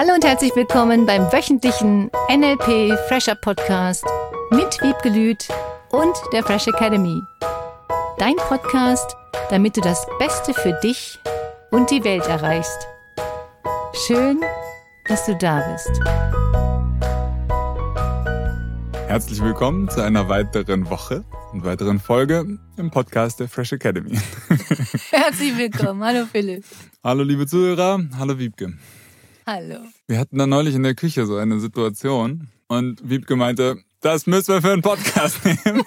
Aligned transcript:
Hallo 0.00 0.14
und 0.14 0.24
herzlich 0.24 0.54
willkommen 0.54 1.06
beim 1.06 1.22
wöchentlichen 1.32 2.08
NLP 2.30 2.96
Fresher 3.08 3.34
Podcast 3.34 4.04
mit 4.52 4.80
Wiebke 4.80 5.08
Lüth 5.08 5.48
und 5.90 6.14
der 6.32 6.44
Fresh 6.44 6.68
Academy. 6.68 7.20
Dein 8.16 8.36
Podcast, 8.36 9.16
damit 9.50 9.76
du 9.76 9.80
das 9.80 10.06
Beste 10.20 10.54
für 10.54 10.78
dich 10.84 11.18
und 11.72 11.90
die 11.90 12.04
Welt 12.04 12.24
erreichst. 12.28 12.86
Schön, 14.06 14.40
dass 15.08 15.26
du 15.26 15.34
da 15.34 15.68
bist. 15.72 15.90
Herzlich 19.08 19.42
willkommen 19.42 19.88
zu 19.88 20.00
einer 20.00 20.28
weiteren 20.28 20.88
Woche 20.90 21.24
und 21.52 21.64
weiteren 21.64 21.98
Folge 21.98 22.46
im 22.76 22.92
Podcast 22.92 23.40
der 23.40 23.48
Fresh 23.48 23.72
Academy. 23.72 24.16
Herzlich 25.10 25.58
willkommen. 25.58 26.04
Hallo 26.04 26.24
Philipp. 26.30 26.62
Hallo 27.02 27.24
liebe 27.24 27.48
Zuhörer, 27.48 27.98
hallo 28.16 28.38
Wiebke. 28.38 28.74
Hallo. 29.50 29.78
Wir 30.06 30.18
hatten 30.18 30.36
da 30.36 30.46
neulich 30.46 30.74
in 30.74 30.82
der 30.82 30.94
Küche 30.94 31.24
so 31.24 31.36
eine 31.36 31.58
Situation 31.58 32.48
und 32.66 33.00
Wiebke 33.08 33.34
meinte, 33.34 33.82
das 34.02 34.26
müssen 34.26 34.52
wir 34.52 34.60
für 34.60 34.72
einen 34.72 34.82
Podcast 34.82 35.42
nehmen. 35.64 35.84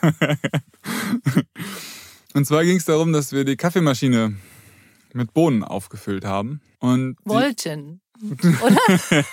und 2.34 2.46
zwar 2.48 2.66
ging 2.66 2.78
es 2.78 2.86
darum, 2.86 3.14
dass 3.14 3.34
wir 3.34 3.46
die 3.46 3.58
Kaffeemaschine 3.58 4.36
mit 5.14 5.36
Bohnen 5.36 5.64
aufgefüllt 5.64 6.26
haben. 6.26 6.62
Und 6.80 7.18
Wollten. 7.24 8.02
Oder? 8.64 9.26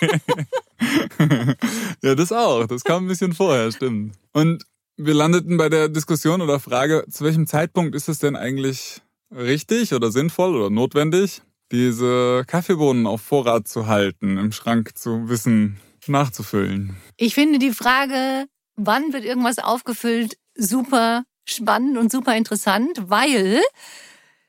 ja, 2.02 2.14
das 2.14 2.30
auch. 2.30 2.66
Das 2.66 2.84
kam 2.84 3.06
ein 3.06 3.08
bisschen 3.08 3.32
vorher, 3.32 3.72
stimmt. 3.72 4.14
Und 4.34 4.62
wir 4.98 5.14
landeten 5.14 5.56
bei 5.56 5.70
der 5.70 5.88
Diskussion 5.88 6.42
oder 6.42 6.60
Frage, 6.60 7.06
zu 7.10 7.24
welchem 7.24 7.46
Zeitpunkt 7.46 7.94
ist 7.94 8.10
es 8.10 8.18
denn 8.18 8.36
eigentlich 8.36 9.00
richtig 9.34 9.94
oder 9.94 10.10
sinnvoll 10.10 10.54
oder 10.54 10.68
notwendig, 10.68 11.40
diese 11.72 12.44
Kaffeebohnen 12.46 13.06
auf 13.06 13.20
Vorrat 13.20 13.68
zu 13.68 13.86
halten, 13.86 14.38
im 14.38 14.52
Schrank 14.52 14.96
zu 14.96 15.28
wissen, 15.28 15.78
nachzufüllen? 16.06 16.96
Ich 17.16 17.34
finde 17.34 17.58
die 17.58 17.72
Frage, 17.72 18.46
wann 18.76 19.12
wird 19.12 19.24
irgendwas 19.24 19.58
aufgefüllt, 19.58 20.38
super 20.54 21.24
spannend 21.44 21.98
und 21.98 22.12
super 22.12 22.36
interessant, 22.36 22.90
weil 23.06 23.60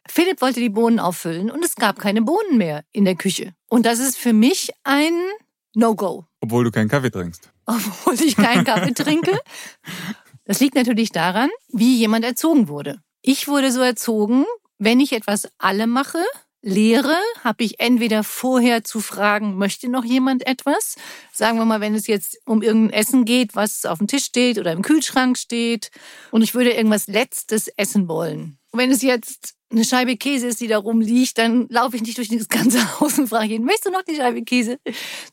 Philipp 0.07 0.41
wollte 0.41 0.59
die 0.59 0.69
Bohnen 0.69 0.99
auffüllen 0.99 1.51
und 1.51 1.63
es 1.63 1.75
gab 1.75 1.99
keine 1.99 2.21
Bohnen 2.21 2.57
mehr 2.57 2.83
in 2.91 3.05
der 3.05 3.15
Küche. 3.15 3.53
Und 3.69 3.85
das 3.85 3.99
ist 3.99 4.17
für 4.17 4.33
mich 4.33 4.71
ein 4.83 5.13
No-Go. 5.75 6.25
Obwohl 6.41 6.63
du 6.63 6.71
keinen 6.71 6.89
Kaffee 6.89 7.11
trinkst. 7.11 7.51
Obwohl 7.65 8.15
ich 8.15 8.35
keinen 8.35 8.63
Kaffee 8.65 8.93
trinke. 8.95 9.37
Das 10.45 10.59
liegt 10.59 10.75
natürlich 10.75 11.11
daran, 11.11 11.49
wie 11.67 11.97
jemand 11.97 12.25
erzogen 12.25 12.67
wurde. 12.67 13.01
Ich 13.21 13.47
wurde 13.47 13.71
so 13.71 13.81
erzogen, 13.81 14.45
wenn 14.79 14.99
ich 14.99 15.13
etwas 15.13 15.47
alle 15.59 15.85
mache, 15.85 16.23
lehre, 16.61 17.15
habe 17.43 17.63
ich 17.63 17.79
entweder 17.79 18.23
vorher 18.23 18.83
zu 18.83 18.99
fragen, 18.99 19.57
möchte 19.57 19.89
noch 19.89 20.03
jemand 20.03 20.45
etwas? 20.45 20.95
Sagen 21.31 21.57
wir 21.57 21.65
mal, 21.65 21.81
wenn 21.81 21.95
es 21.95 22.07
jetzt 22.07 22.37
um 22.45 22.61
irgendein 22.61 22.99
Essen 22.99 23.25
geht, 23.25 23.55
was 23.55 23.85
auf 23.85 23.99
dem 23.99 24.07
Tisch 24.07 24.25
steht 24.25 24.57
oder 24.57 24.71
im 24.71 24.81
Kühlschrank 24.81 25.37
steht 25.37 25.91
und 26.31 26.41
ich 26.41 26.53
würde 26.53 26.71
irgendwas 26.71 27.07
Letztes 27.07 27.67
essen 27.77 28.07
wollen. 28.07 28.57
Und 28.71 28.79
wenn 28.79 28.91
es 28.91 29.01
jetzt 29.01 29.55
eine 29.71 29.85
Scheibe 29.85 30.17
Käse 30.17 30.47
ist, 30.47 30.61
die 30.61 30.67
da 30.67 30.79
rumliegt, 30.79 31.37
dann 31.37 31.67
laufe 31.69 31.95
ich 31.95 32.01
nicht 32.01 32.17
durch 32.17 32.29
das 32.29 32.49
ganze 32.49 32.79
Haus 32.99 33.19
und 33.19 33.27
frage 33.27 33.53
ihn, 33.53 33.63
möchtest 33.63 33.85
du 33.85 33.91
noch 33.91 34.03
die 34.03 34.15
Scheibe 34.15 34.43
Käse? 34.43 34.79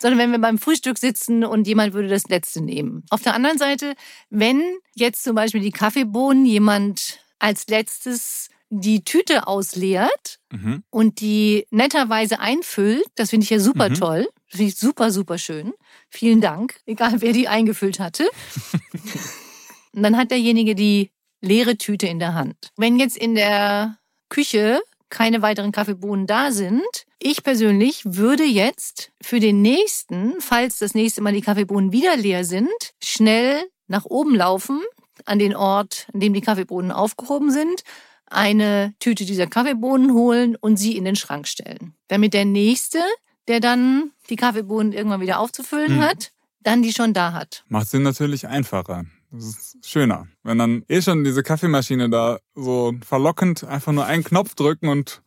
Sondern 0.01 0.19
wenn 0.19 0.33
wir 0.33 0.39
beim 0.39 0.59
Frühstück 0.59 0.99
sitzen 0.99 1.45
und 1.45 1.67
jemand 1.67 1.95
würde 1.95 2.09
das 2.09 2.29
Letzte 2.29 2.61
nehmen. 2.61 3.05
Auf 3.11 3.23
der 3.23 3.35
anderen 3.35 3.59
Seite, 3.59 3.95
wenn 4.31 4.63
jetzt 4.95 5.23
zum 5.23 5.35
Beispiel 5.35 5.61
die 5.61 5.71
Kaffeebohnen 5.71 6.45
jemand 6.45 7.21
als 7.39 7.67
letztes 7.69 8.49
die 8.69 9.05
Tüte 9.05 9.47
ausleert 9.47 10.39
mhm. 10.50 10.83
und 10.91 11.20
die 11.20 11.67
netterweise 11.70 12.41
einfüllt, 12.41 13.06
das 13.14 13.31
finde 13.31 13.45
ich 13.45 13.50
ja 13.50 13.61
super 13.61 13.91
mhm. 13.91 13.95
toll. 13.95 14.28
Das 14.50 14.58
finde 14.58 14.73
ich 14.73 14.77
super, 14.77 15.11
super 15.11 15.39
schön. 15.39 15.73
Vielen 16.08 16.41
Dank, 16.41 16.81
egal 16.86 17.20
wer 17.20 17.33
die 17.33 17.48
eingefüllt 17.48 18.01
hatte. 18.01 18.29
und 19.92 20.02
dann 20.02 20.17
hat 20.17 20.30
derjenige 20.30 20.74
die 20.74 21.11
leere 21.41 21.77
Tüte 21.77 22.07
in 22.07 22.18
der 22.18 22.35
Hand. 22.35 22.57
Wenn 22.77 22.98
jetzt 22.98 23.17
in 23.17 23.35
der 23.35 23.98
Küche 24.29 24.80
keine 25.08 25.42
weiteren 25.42 25.73
Kaffeebohnen 25.73 26.27
da 26.27 26.51
sind, 26.51 26.83
ich 27.20 27.42
persönlich 27.42 28.02
würde 28.05 28.45
jetzt 28.45 29.12
für 29.23 29.41
den 29.41 29.62
nächsten, 29.62 30.41
falls 30.41 30.79
das 30.79 30.95
nächste 30.95 31.23
Mal 31.23 31.33
die 31.33 31.41
Kaffeebohnen 31.41 31.92
wieder 31.92 32.17
leer 32.17 32.45
sind, 32.45 32.68
schnell 33.02 33.62
nach 33.86 34.05
oben 34.05 34.35
laufen, 34.35 34.83
an 35.24 35.39
den 35.39 35.55
Ort, 35.55 36.08
an 36.12 36.20
dem 36.20 36.35
die 36.35 36.41
Kaffeebohnen 36.41 36.92
aufgehoben 36.92 37.51
sind, 37.51 37.83
eine 38.27 38.95
Tüte 38.98 39.25
dieser 39.25 39.47
Kaffeebohnen 39.47 40.13
holen 40.13 40.57
und 40.57 40.77
sie 40.77 40.97
in 40.97 41.05
den 41.05 41.17
Schrank 41.17 41.47
stellen. 41.47 41.95
Damit 42.09 42.35
der 42.35 42.45
nächste, 42.45 42.98
der 43.48 43.61
dann 43.61 44.11
die 44.29 44.37
Kaffeebohnen 44.37 44.92
irgendwann 44.92 45.20
wieder 45.20 45.39
aufzufüllen 45.39 45.97
mhm. 45.97 46.01
hat, 46.01 46.33
dann 46.63 46.83
die 46.83 46.92
schon 46.92 47.15
da 47.15 47.33
hat. 47.33 47.65
Macht 47.69 47.89
sie 47.89 48.01
natürlich 48.01 48.48
einfacher. 48.48 49.05
Das 49.31 49.45
ist 49.45 49.77
schöner. 49.85 50.27
Wenn 50.42 50.59
dann 50.59 50.85
eh 50.89 51.03
schon 51.03 51.25
diese 51.25 51.42
Kaffeemaschine 51.42 52.11
da 52.11 52.39
so 52.55 52.95
verlockend 53.05 53.65
einfach 53.65 53.92
nur 53.92 54.07
einen 54.07 54.25
Knopf 54.25 54.55
drücken 54.55 54.89
und 54.89 55.23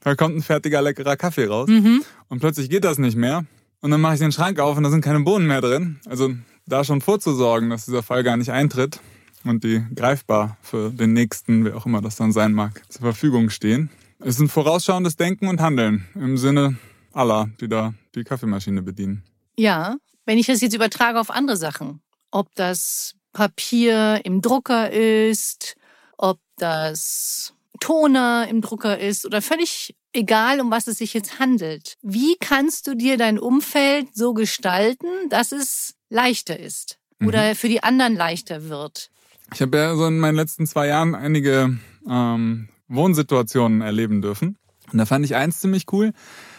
da 0.00 0.14
kommt 0.14 0.36
ein 0.36 0.42
fertiger, 0.42 0.82
leckerer 0.82 1.16
Kaffee 1.16 1.46
raus. 1.46 1.68
Mhm. 1.68 2.02
Und 2.28 2.40
plötzlich 2.40 2.68
geht 2.68 2.84
das 2.84 2.98
nicht 2.98 3.16
mehr. 3.16 3.44
Und 3.80 3.90
dann 3.90 4.00
mache 4.00 4.14
ich 4.14 4.20
den 4.20 4.32
Schrank 4.32 4.58
auf 4.58 4.76
und 4.76 4.84
da 4.84 4.90
sind 4.90 5.02
keine 5.02 5.20
Bohnen 5.20 5.46
mehr 5.46 5.60
drin. 5.60 6.00
Also 6.06 6.34
da 6.66 6.84
schon 6.84 7.00
vorzusorgen, 7.00 7.70
dass 7.70 7.86
dieser 7.86 8.02
Fall 8.02 8.22
gar 8.22 8.36
nicht 8.36 8.50
eintritt 8.50 9.00
und 9.48 9.64
die 9.64 9.84
greifbar 9.94 10.56
für 10.62 10.90
den 10.90 11.12
nächsten, 11.12 11.64
wer 11.64 11.76
auch 11.76 11.86
immer 11.86 12.00
das 12.00 12.16
dann 12.16 12.32
sein 12.32 12.52
mag, 12.52 12.82
zur 12.90 13.02
Verfügung 13.02 13.50
stehen. 13.50 13.90
Es 14.18 14.36
ist 14.36 14.40
ein 14.40 14.48
vorausschauendes 14.48 15.16
Denken 15.16 15.48
und 15.48 15.60
Handeln 15.60 16.06
im 16.14 16.36
Sinne 16.36 16.76
aller, 17.12 17.50
die 17.60 17.68
da 17.68 17.94
die 18.14 18.24
Kaffeemaschine 18.24 18.82
bedienen. 18.82 19.24
Ja, 19.56 19.96
wenn 20.24 20.38
ich 20.38 20.46
das 20.46 20.60
jetzt 20.60 20.74
übertrage 20.74 21.18
auf 21.20 21.30
andere 21.30 21.56
Sachen, 21.56 22.00
ob 22.30 22.54
das 22.54 23.14
Papier 23.32 24.20
im 24.24 24.40
Drucker 24.40 24.90
ist, 24.90 25.76
ob 26.16 26.38
das 26.56 27.54
Toner 27.80 28.46
im 28.48 28.60
Drucker 28.60 28.98
ist 28.98 29.26
oder 29.26 29.42
völlig 29.42 29.96
egal, 30.12 30.60
um 30.60 30.70
was 30.70 30.86
es 30.86 30.98
sich 30.98 31.14
jetzt 31.14 31.38
handelt. 31.38 31.96
Wie 32.02 32.36
kannst 32.38 32.86
du 32.86 32.94
dir 32.94 33.16
dein 33.16 33.38
Umfeld 33.38 34.14
so 34.14 34.34
gestalten, 34.34 35.08
dass 35.30 35.52
es 35.52 35.94
leichter 36.08 36.58
ist 36.58 36.98
oder 37.24 37.50
mhm. 37.50 37.54
für 37.56 37.68
die 37.68 37.82
anderen 37.82 38.14
leichter 38.14 38.68
wird? 38.68 39.10
Ich 39.54 39.60
habe 39.60 39.76
ja 39.76 39.94
so 39.94 40.06
in 40.06 40.18
meinen 40.18 40.36
letzten 40.36 40.66
zwei 40.66 40.86
Jahren 40.86 41.14
einige 41.14 41.78
ähm, 42.08 42.68
Wohnsituationen 42.88 43.82
erleben 43.82 44.22
dürfen. 44.22 44.56
Und 44.90 44.98
da 44.98 45.06
fand 45.06 45.24
ich 45.24 45.34
eins 45.36 45.60
ziemlich 45.60 45.84
cool. 45.92 46.12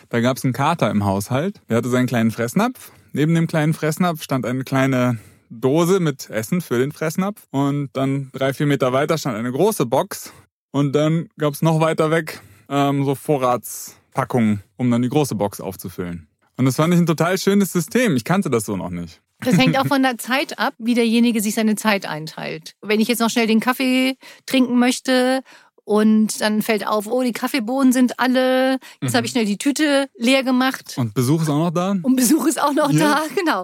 Da 0.09 0.22
gab 0.22 0.38
es 0.38 0.44
einen 0.44 0.54
Kater 0.54 0.92
im 0.92 1.03
Haushalt. 1.06 1.62
Der 1.70 1.78
hatte 1.78 1.90
seinen 1.90 2.06
kleinen 2.06 2.32
Fressnapf. 2.32 2.92
Neben 3.12 3.34
dem 3.34 3.48
kleinen 3.48 3.74
Fressnapf 3.74 4.22
stand 4.22 4.46
eine 4.46 4.64
kleine 4.64 5.18
Dose 5.50 6.00
mit 6.00 6.30
Essen 6.30 6.62
für 6.62 6.78
den 6.78 6.92
Fressnapf. 6.92 7.48
Und 7.50 7.90
dann 7.94 8.30
drei, 8.32 8.53
vier 8.53 8.68
Meter 8.68 8.94
weiter 8.94 9.18
stand 9.18 9.38
eine 9.38 9.52
große 9.52 9.88
Box. 9.88 10.32
Und 10.72 10.94
dann 10.94 11.30
gab 11.38 11.53
es 11.53 11.64
noch 11.64 11.80
weiter 11.80 12.12
weg 12.12 12.42
ähm, 12.70 13.06
so 13.06 13.16
Vorratspackungen, 13.16 14.62
um 14.78 14.92
dann 14.92 15.02
die 15.02 15.09
große 15.09 15.36
Box 15.36 15.62
aufzufüllen. 15.62 16.28
Und 16.58 16.66
das 16.66 16.76
fand 16.76 16.94
ich 16.94 17.00
ein 17.00 17.08
total 17.08 17.40
schönes 17.40 17.72
System. 17.72 18.16
Ich 18.16 18.24
kannte 18.24 18.52
das 18.52 18.66
so 18.66 18.78
noch 18.78 18.92
nicht. 18.92 19.22
Das 19.44 19.58
hängt 19.58 19.78
auch 19.78 19.88
von 19.88 20.04
der 20.04 20.18
Zeit 20.18 20.59
ab, 20.59 20.74
wie 20.78 20.94
derjenige 20.94 21.42
sich 21.42 21.56
seine 21.56 21.76
Zeit 21.76 22.06
einteilt. 22.06 22.76
Wenn 22.81 23.00
ich 23.00 23.08
jetzt 23.08 23.20
noch 23.20 23.30
schnell 23.30 23.48
den 23.48 23.59
Kaffee 23.59 24.18
trinken 24.46 24.78
möchte 24.80 25.42
und 25.86 26.40
dann 26.42 26.62
fällt 26.62 26.88
auf, 26.88 27.08
oh, 27.08 27.24
die 27.24 27.34
Kaffeebohnen 27.34 27.92
sind 27.92 28.20
alle. 28.20 28.80
Jetzt 29.02 29.12
mhm. 29.12 29.18
habe 29.18 29.26
ich 29.26 29.32
schnell 29.32 29.46
die 29.46 29.58
Tüte 29.58 30.08
leer 30.16 30.44
gemacht. 30.44 30.96
Und 30.98 31.14
Besuch 31.14 31.42
ist 31.42 31.50
auch 31.50 31.58
noch 31.58 31.72
da? 31.72 31.92
Und 31.92 32.16
Besuch 32.16 32.46
ist 32.48 32.62
auch 32.62 32.74
noch 32.74 32.92
ja. 32.92 33.16
da, 33.16 33.22
genau. 33.36 33.62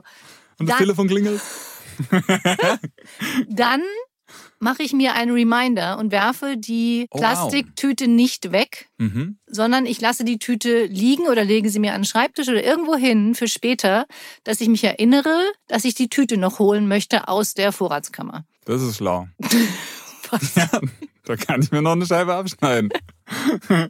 Und 0.58 0.68
das 0.68 0.78
dann, 0.78 0.78
Telefon 0.80 1.08
klingelt? 1.08 1.42
dann 3.50 3.82
mache 4.60 4.84
ich 4.84 4.94
mir 4.94 5.14
einen 5.14 5.32
Reminder 5.32 5.98
und 5.98 6.12
werfe 6.12 6.58
die 6.58 7.08
oh, 7.10 7.18
Plastiktüte 7.18 8.06
wow. 8.06 8.12
nicht 8.12 8.52
weg, 8.52 8.90
mhm. 8.98 9.38
sondern 9.48 9.86
ich 9.86 10.00
lasse 10.02 10.24
die 10.24 10.40
Tüte 10.40 10.86
liegen 10.86 11.28
oder 11.28 11.44
lege 11.44 11.70
sie 11.70 11.80
mir 11.80 11.94
an 11.94 12.02
den 12.02 12.06
Schreibtisch 12.06 12.50
oder 12.50 12.64
irgendwo 12.64 12.96
hin 12.96 13.36
für 13.36 13.48
später, 13.48 14.06
dass 14.44 14.62
ich 14.62 14.68
mich 14.68 14.84
erinnere, 14.84 15.40
dass 15.68 15.86
ich 15.86 15.96
die 15.96 16.10
Tüte 16.10 16.38
noch 16.38 16.60
holen 16.60 16.88
möchte 16.88 17.28
aus 17.28 17.54
der 17.54 17.72
Vorratskammer. 17.72 18.46
Das 18.66 18.82
ist 18.82 18.98
schlau. 18.98 19.28
ja, 20.56 20.70
da 21.26 21.36
kann 21.36 21.62
ich 21.62 21.72
mir 21.72 21.82
noch 21.82 21.92
eine 21.92 22.06
Scheibe 22.06 22.34
abschneiden. 22.34 22.90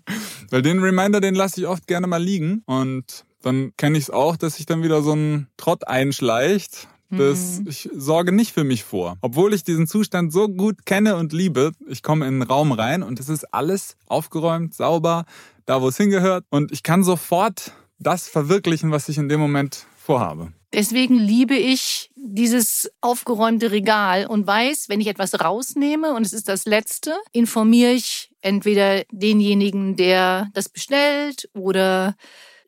Weil 0.49 0.61
den 0.61 0.79
Reminder, 0.79 1.21
den 1.21 1.35
lasse 1.35 1.61
ich 1.61 1.67
oft 1.67 1.87
gerne 1.87 2.07
mal 2.07 2.21
liegen 2.21 2.63
und 2.65 3.25
dann 3.41 3.71
kenne 3.77 3.97
ich 3.97 4.05
es 4.05 4.09
auch, 4.09 4.35
dass 4.35 4.57
sich 4.57 4.65
dann 4.65 4.83
wieder 4.83 5.01
so 5.01 5.13
ein 5.13 5.47
Trott 5.55 5.87
einschleicht, 5.87 6.88
das, 7.09 7.59
mhm. 7.59 7.67
Ich 7.67 7.89
sorge 7.93 8.31
nicht 8.31 8.53
für 8.53 8.63
mich 8.63 8.83
vor. 8.83 9.17
Obwohl 9.21 9.53
ich 9.53 9.63
diesen 9.63 9.87
Zustand 9.87 10.31
so 10.31 10.47
gut 10.47 10.85
kenne 10.85 11.15
und 11.15 11.33
liebe, 11.33 11.71
ich 11.87 12.03
komme 12.03 12.27
in 12.27 12.35
einen 12.35 12.41
Raum 12.43 12.71
rein 12.71 13.03
und 13.03 13.19
es 13.19 13.29
ist 13.29 13.53
alles 13.53 13.97
aufgeräumt, 14.07 14.73
sauber, 14.73 15.25
da 15.65 15.81
wo 15.81 15.87
es 15.87 15.97
hingehört. 15.97 16.45
Und 16.49 16.71
ich 16.71 16.83
kann 16.83 17.03
sofort 17.03 17.73
das 17.97 18.27
verwirklichen, 18.27 18.91
was 18.91 19.09
ich 19.09 19.17
in 19.17 19.29
dem 19.29 19.39
Moment 19.39 19.85
vorhabe. 19.97 20.53
Deswegen 20.71 21.15
liebe 21.15 21.55
ich 21.55 22.11
dieses 22.15 22.91
aufgeräumte 23.01 23.71
Regal 23.71 24.27
und 24.27 24.45
weiß, 24.45 24.87
wenn 24.87 25.01
ich 25.01 25.07
etwas 25.07 25.39
rausnehme 25.39 26.13
und 26.13 26.23
es 26.23 26.33
ist 26.33 26.47
das 26.47 26.65
letzte, 26.65 27.15
informiere 27.31 27.91
ich 27.93 28.31
entweder 28.41 29.03
denjenigen, 29.11 29.95
der 29.95 30.49
das 30.53 30.69
bestellt 30.69 31.49
oder 31.55 32.15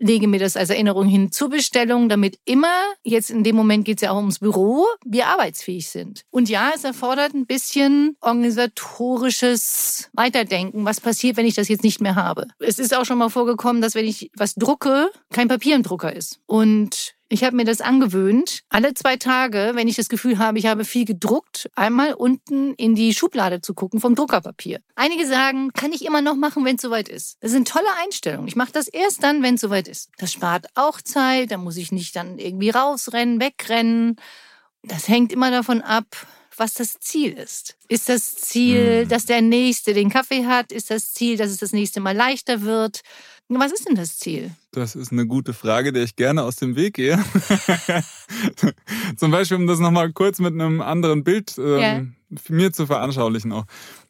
lege 0.02 0.28
mir 0.28 0.40
das 0.40 0.58
als 0.58 0.70
Erinnerung 0.70 1.08
hin 1.08 1.32
zur 1.32 1.50
Bestellung, 1.50 2.10
damit 2.10 2.40
immer, 2.46 2.74
jetzt 3.04 3.30
in 3.30 3.44
dem 3.44 3.56
Moment 3.56 3.86
geht 3.86 3.98
es 3.98 4.02
ja 4.02 4.12
auch 4.12 4.18
ums 4.18 4.40
Büro, 4.40 4.86
wir 5.06 5.28
arbeitsfähig 5.28 5.90
sind. 5.90 6.24
Und 6.32 6.50
ja, 6.50 6.72
es 6.76 6.84
erfordert 6.84 7.34
ein 7.34 7.46
bisschen 7.46 8.18
organisatorisches 8.20 10.10
Weiterdenken. 10.14 10.86
Was 10.86 11.00
passiert, 11.00 11.38
wenn 11.38 11.46
ich 11.46 11.54
das 11.54 11.70
jetzt 11.70 11.84
nicht 11.84 12.02
mehr 12.02 12.16
habe? 12.16 12.48
Es 12.60 12.80
ist 12.80 12.96
auch 12.96 13.06
schon 13.06 13.20
mal 13.20 13.30
vorgekommen, 13.30 13.82
dass 13.82 13.96
wenn 13.96 14.06
ich 14.06 14.32
was 14.36 14.56
drucke, 14.56 15.12
kein 15.32 15.48
Papier 15.48 15.76
im 15.76 15.84
Drucker 15.84 16.14
ist. 16.14 16.40
Und 16.48 17.14
ich 17.32 17.44
habe 17.44 17.56
mir 17.56 17.66
das 17.66 17.82
angewöhnt, 17.82 18.62
alle 18.70 18.94
zwei 18.94 19.16
Tage, 19.16 19.72
wenn 19.76 19.88
ich 19.88 19.96
das 19.96 20.10
Gefühl 20.10 20.38
habe, 20.38 20.60
ich 20.60 20.66
habe 20.66 20.86
viel 20.86 21.06
gedruckt, 21.06 21.70
einmal 21.76 22.14
unten 22.14 22.74
in 22.76 22.94
die 22.94 23.14
Schublade 23.14 23.62
zu 23.62 23.74
gucken 23.74 24.00
vom 24.00 24.16
Druckerpapier. 24.16 24.82
Einige 24.96 25.26
sagen, 25.26 25.72
kann 25.74 25.94
ich 25.94 26.06
immer 26.06 26.22
noch 26.22 26.36
machen, 26.36 26.66
wenn 26.66 26.76
es 26.76 26.82
soweit 26.82 27.08
ist. 27.10 27.38
Das 27.40 27.52
sind 27.52 27.68
tolle 27.68 27.88
Einstellungen. 28.04 28.48
Ich 28.48 28.56
mache 28.56 28.72
das 28.72 28.88
erst 28.88 29.24
dann, 29.24 29.44
wenn 29.44 29.56
es 29.56 29.62
soweit 29.62 29.88
ist. 29.88 30.10
Das 30.18 30.34
spart 30.34 30.68
auch 30.76 31.02
Zeit, 31.02 31.52
da 31.52 31.58
muss 31.58 31.78
ich 31.78 31.92
nicht 31.92 32.16
dann 32.16 32.38
irgendwie 32.38 32.70
rausrennen, 32.70 33.40
wegrennen. 33.40 34.18
Das 34.84 35.08
hängt 35.08 35.32
immer 35.32 35.52
davon 35.52 35.82
ab, 35.82 36.06
was 36.58 36.74
das 36.74 37.00
Ziel 37.00 37.34
ist. 37.34 37.78
Ist 37.88 38.10
das 38.10 38.36
Ziel, 38.36 39.02
hm. 39.02 39.10
dass 39.10 39.26
der 39.26 39.42
Nächste 39.42 39.94
den 39.94 40.10
Kaffee 40.10 40.46
hat? 40.46 40.72
Ist 40.72 40.92
das 40.92 41.14
Ziel, 41.14 41.38
dass 41.38 41.50
es 41.50 41.58
das 41.58 41.72
nächste 41.72 42.02
Mal 42.02 42.16
leichter 42.16 42.62
wird? 42.62 43.02
Was 43.60 43.74
ist 43.74 43.88
denn 43.88 43.96
das 43.96 44.18
Ziel? 44.18 44.52
Das 44.72 44.96
ist 44.96 45.12
eine 45.12 45.28
gute 45.28 45.54
Frage, 45.54 45.92
der 45.92 46.04
ich 46.04 46.16
gerne 46.16 46.44
aus 46.44 46.56
dem 46.56 46.78
Weg 46.78 46.94
gehe. 46.94 47.20
Zum 49.18 49.32
Beispiel, 49.32 49.58
um 49.58 49.68
das 49.68 49.80
nochmal 49.80 50.14
kurz 50.14 50.40
mit 50.40 50.54
einem 50.54 50.80
anderen 50.80 51.26
Bild 51.26 51.58
ähm, 51.58 51.66
yeah. 51.66 52.06
mir 52.48 52.72
zu 52.72 52.88
veranschaulichen 52.88 53.52
auch. 53.52 53.66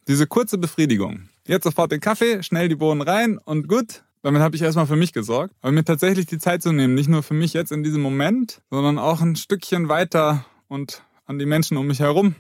Diese 0.08 0.28
kurze 0.28 0.60
Befriedigung. 0.60 1.30
Jetzt 1.48 1.64
sofort 1.64 1.92
den 1.92 2.00
Kaffee, 2.00 2.44
schnell 2.44 2.70
die 2.70 2.76
Bohnen 2.76 3.02
rein 3.02 3.40
und 3.40 3.68
gut. 3.68 4.04
Damit 4.22 4.44
habe 4.44 4.56
ich 4.56 4.62
erstmal 4.62 4.86
für 4.86 4.96
mich 4.96 5.12
gesorgt. 5.12 5.56
Aber 5.62 5.72
mir 5.72 5.84
tatsächlich 5.84 6.28
die 6.28 6.38
Zeit 6.38 6.62
zu 6.62 6.72
nehmen, 6.72 6.94
nicht 6.94 7.10
nur 7.10 7.24
für 7.24 7.34
mich 7.34 7.54
jetzt 7.54 7.72
in 7.72 7.82
diesem 7.82 8.02
Moment, 8.04 8.62
sondern 8.70 9.00
auch 9.00 9.22
ein 9.22 9.36
Stückchen 9.36 9.90
weiter 9.90 10.46
und 10.68 11.02
an 11.26 11.40
die 11.40 11.48
Menschen 11.48 11.78
um 11.78 11.88
mich 11.88 12.00
herum 12.00 12.36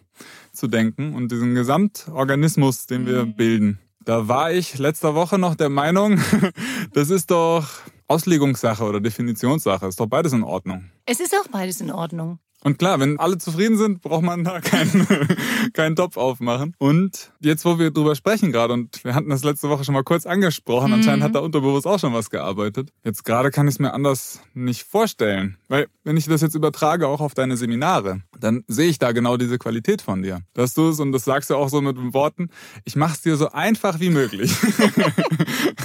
zu 0.54 0.68
denken 0.68 1.16
und 1.16 1.32
diesen 1.32 1.56
Gesamtorganismus, 1.56 2.86
den 2.86 3.08
wir 3.08 3.26
mhm. 3.26 3.36
bilden. 3.36 3.80
Da 4.04 4.28
war 4.28 4.52
ich 4.52 4.80
letzter 4.80 5.14
Woche 5.14 5.38
noch 5.38 5.56
der 5.56 5.70
Meinung, 5.70 6.20
das 6.94 7.10
ist 7.10 7.30
doch 7.30 7.68
Auslegungssache 8.08 8.84
oder 8.84 9.00
Definitionssache. 9.00 9.88
Ist 9.88 10.00
doch 10.00 10.08
beides 10.08 10.34
in 10.34 10.44
Ordnung. 10.44 10.90
Es 11.06 11.20
ist 11.20 11.34
auch 11.36 11.48
beides 11.50 11.82
in 11.82 11.92
Ordnung. 11.92 12.40
Und 12.64 12.78
klar, 12.78 13.00
wenn 13.00 13.20
alle 13.20 13.40
zufrieden 13.40 13.76
sind, 13.76 14.02
braucht 14.02 14.22
man 14.22 14.44
da 14.44 14.62
keinen, 14.62 15.08
keinen 15.74 15.96
Topf 15.96 16.18
aufmachen. 16.18 16.76
Und 16.78 17.32
jetzt, 17.40 17.66
wo 17.66 17.80
wir 17.80 17.90
drüber 17.90 18.16
sprechen 18.16 18.52
gerade, 18.52 18.74
und 18.74 19.04
wir 19.04 19.16
hatten 19.16 19.30
das 19.30 19.44
letzte 19.44 19.68
Woche 19.70 19.84
schon 19.84 19.94
mal 19.94 20.04
kurz 20.04 20.28
angesprochen, 20.28 20.90
mhm. 20.90 20.94
anscheinend 20.96 21.24
hat 21.24 21.34
da 21.34 21.40
unterbewusst 21.40 21.88
auch 21.88 22.00
schon 22.00 22.14
was 22.14 22.30
gearbeitet. 22.30 22.92
Jetzt 23.04 23.26
gerade 23.26 23.50
kann 23.50 23.68
ich 23.68 23.76
es 23.76 23.80
mir 23.80 23.94
anders 23.94 24.42
nicht 24.54 24.84
vorstellen. 24.84 25.58
Weil, 25.70 25.88
wenn 26.04 26.18
ich 26.18 26.26
das 26.26 26.42
jetzt 26.42 26.54
übertrage 26.54 27.08
auch 27.08 27.20
auf 27.20 27.34
deine 27.34 27.58
Seminare, 27.58 28.22
dann 28.40 28.64
sehe 28.68 28.90
ich 28.90 29.00
da 29.00 29.12
genau 29.12 29.38
diese 29.38 29.58
Qualität 29.58 30.04
von 30.04 30.22
dir. 30.22 30.42
Dass 30.54 30.76
du 30.76 30.90
es, 30.90 31.00
und 31.00 31.14
das 31.14 31.26
sagst 31.26 31.50
du 31.50 31.56
auch 31.56 31.70
so 31.70 31.82
mit 31.82 31.98
den 31.98 32.14
Worten, 32.14 32.50
ich 32.86 32.96
mache 32.96 33.14
es 33.14 33.22
dir 33.22 33.38
so 33.38 33.52
einfach 33.52 34.00
wie 34.00 34.12
möglich. 34.12 34.56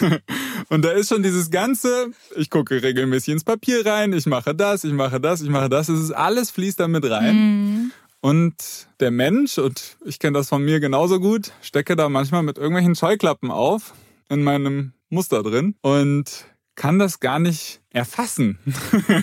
und 0.68 0.84
da 0.84 0.90
ist 0.90 1.08
schon 1.08 1.22
dieses 1.22 1.50
ganze, 1.50 2.10
ich 2.36 2.50
gucke 2.50 2.82
regelmäßig 2.82 3.32
ins 3.32 3.44
Papier 3.44 3.86
rein, 3.86 4.12
ich 4.12 4.26
mache 4.26 4.54
das, 4.54 4.84
ich 4.84 4.92
mache 4.92 5.20
das, 5.20 5.40
ich 5.40 5.48
mache 5.48 5.70
das. 5.70 5.88
Es 5.88 6.00
ist 6.00 6.12
alles 6.12 6.50
fließend 6.50 6.65
fließt 6.66 6.80
da 6.80 6.88
mit 6.88 7.08
rein. 7.08 7.36
Mhm. 7.36 7.92
Und 8.20 8.88
der 8.98 9.12
Mensch, 9.12 9.58
und 9.58 9.96
ich 10.04 10.18
kenne 10.18 10.38
das 10.38 10.48
von 10.48 10.64
mir 10.64 10.80
genauso 10.80 11.20
gut, 11.20 11.52
stecke 11.62 11.94
da 11.94 12.08
manchmal 12.08 12.42
mit 12.42 12.58
irgendwelchen 12.58 12.96
Scheuklappen 12.96 13.52
auf 13.52 13.94
in 14.28 14.42
meinem 14.42 14.94
Muster 15.08 15.44
drin 15.44 15.76
und 15.82 16.46
kann 16.74 16.98
das 16.98 17.20
gar 17.20 17.38
nicht 17.38 17.80
erfassen, 17.90 18.58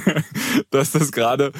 dass 0.69 0.91
das 0.91 1.11
gerade 1.11 1.51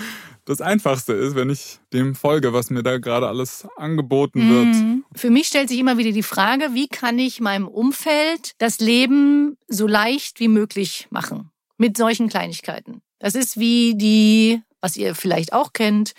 das 0.46 0.62
Einfachste 0.62 1.14
ist, 1.14 1.36
wenn 1.36 1.50
ich 1.50 1.80
dem 1.92 2.16
folge, 2.16 2.54
was 2.54 2.70
mir 2.70 2.84
da 2.84 2.98
gerade 2.98 3.28
alles 3.28 3.68
angeboten 3.76 4.50
wird. 4.50 4.76
Mhm. 4.76 5.06
Für 5.14 5.30
mich 5.30 5.48
stellt 5.48 5.68
sich 5.68 5.80
immer 5.80 5.98
wieder 5.98 6.12
die 6.12 6.24
Frage, 6.24 6.70
wie 6.74 6.88
kann 6.88 7.20
ich 7.20 7.42
meinem 7.42 7.68
Umfeld 7.68 8.54
das 8.58 8.80
Leben 8.80 9.58
so 9.68 9.86
leicht 9.86 10.40
wie 10.40 10.48
möglich 10.48 11.08
machen? 11.10 11.50
Mit 11.78 11.98
solchen 11.98 12.30
Kleinigkeiten. 12.30 13.02
Das 13.20 13.36
ist 13.36 13.58
wie 13.58 13.96
die 13.96 14.62
was 14.84 14.98
ihr 14.98 15.16
vielleicht 15.16 15.54
auch 15.54 15.72
kennt, 15.72 16.12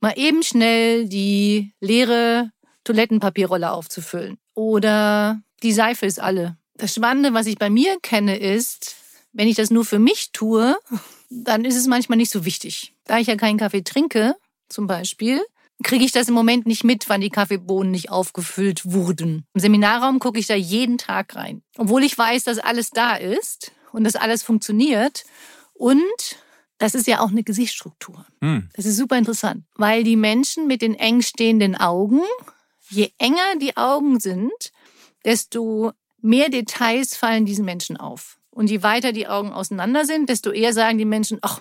mal 0.00 0.14
eben 0.16 0.42
schnell 0.42 1.06
die 1.06 1.74
leere 1.80 2.50
Toilettenpapierrolle 2.84 3.70
aufzufüllen. 3.70 4.38
Oder 4.54 5.42
die 5.62 5.72
Seife 5.72 6.06
ist 6.06 6.18
alle. 6.18 6.56
Das 6.78 6.94
Spannende, 6.94 7.34
was 7.34 7.46
ich 7.46 7.58
bei 7.58 7.68
mir 7.68 7.98
kenne, 8.00 8.38
ist, 8.38 8.96
wenn 9.34 9.48
ich 9.48 9.56
das 9.56 9.70
nur 9.70 9.84
für 9.84 9.98
mich 9.98 10.30
tue, 10.32 10.78
dann 11.28 11.66
ist 11.66 11.76
es 11.76 11.86
manchmal 11.86 12.16
nicht 12.16 12.30
so 12.30 12.46
wichtig. 12.46 12.94
Da 13.04 13.18
ich 13.18 13.26
ja 13.26 13.36
keinen 13.36 13.58
Kaffee 13.58 13.82
trinke, 13.82 14.34
zum 14.70 14.86
Beispiel, 14.86 15.42
kriege 15.84 16.04
ich 16.04 16.12
das 16.12 16.28
im 16.28 16.34
Moment 16.34 16.64
nicht 16.64 16.84
mit, 16.84 17.10
wann 17.10 17.20
die 17.20 17.28
Kaffeebohnen 17.28 17.90
nicht 17.90 18.10
aufgefüllt 18.10 18.90
wurden. 18.90 19.44
Im 19.52 19.60
Seminarraum 19.60 20.20
gucke 20.20 20.38
ich 20.38 20.46
da 20.46 20.54
jeden 20.54 20.96
Tag 20.96 21.36
rein. 21.36 21.62
Obwohl 21.76 22.02
ich 22.02 22.16
weiß, 22.16 22.44
dass 22.44 22.58
alles 22.58 22.90
da 22.90 23.14
ist 23.14 23.72
und 23.92 24.04
dass 24.04 24.16
alles 24.16 24.42
funktioniert. 24.42 25.24
Und 25.74 26.00
das 26.78 26.94
ist 26.94 27.06
ja 27.06 27.20
auch 27.20 27.30
eine 27.30 27.42
Gesichtsstruktur. 27.42 28.26
Hm. 28.42 28.68
Das 28.74 28.86
ist 28.86 28.96
super 28.96 29.16
interessant, 29.16 29.64
weil 29.74 30.04
die 30.04 30.16
Menschen 30.16 30.66
mit 30.66 30.82
den 30.82 30.94
eng 30.94 31.22
stehenden 31.22 31.74
Augen, 31.74 32.20
je 32.88 33.10
enger 33.18 33.56
die 33.60 33.76
Augen 33.76 34.20
sind, 34.20 34.72
desto 35.24 35.92
mehr 36.20 36.48
Details 36.48 37.16
fallen 37.16 37.46
diesen 37.46 37.64
Menschen 37.64 37.96
auf. 37.96 38.38
Und 38.50 38.70
je 38.70 38.82
weiter 38.82 39.12
die 39.12 39.26
Augen 39.26 39.52
auseinander 39.52 40.06
sind, 40.06 40.28
desto 40.28 40.50
eher 40.50 40.72
sagen 40.72 40.98
die 40.98 41.04
Menschen, 41.04 41.38
ach, 41.42 41.60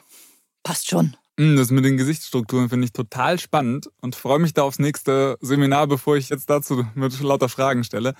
passt 0.64 0.90
schon. 0.90 1.18
Hm, 1.38 1.58
das 1.58 1.70
mit 1.70 1.84
den 1.84 1.98
Gesichtsstrukturen 1.98 2.70
finde 2.70 2.86
ich 2.86 2.94
total 2.94 3.40
spannend 3.40 3.90
und 4.00 4.16
freue 4.16 4.40
mich 4.40 4.54
da 4.54 4.64
aufs 4.64 4.80
nächste 4.80 5.38
Seminar, 5.42 5.88
bevor 5.88 6.16
ich 6.16 6.30
jetzt 6.30 6.50
dazu 6.50 6.86
mit 6.96 7.20
lauter 7.20 7.50
Fragen 7.50 7.84
stelle. 7.84 8.14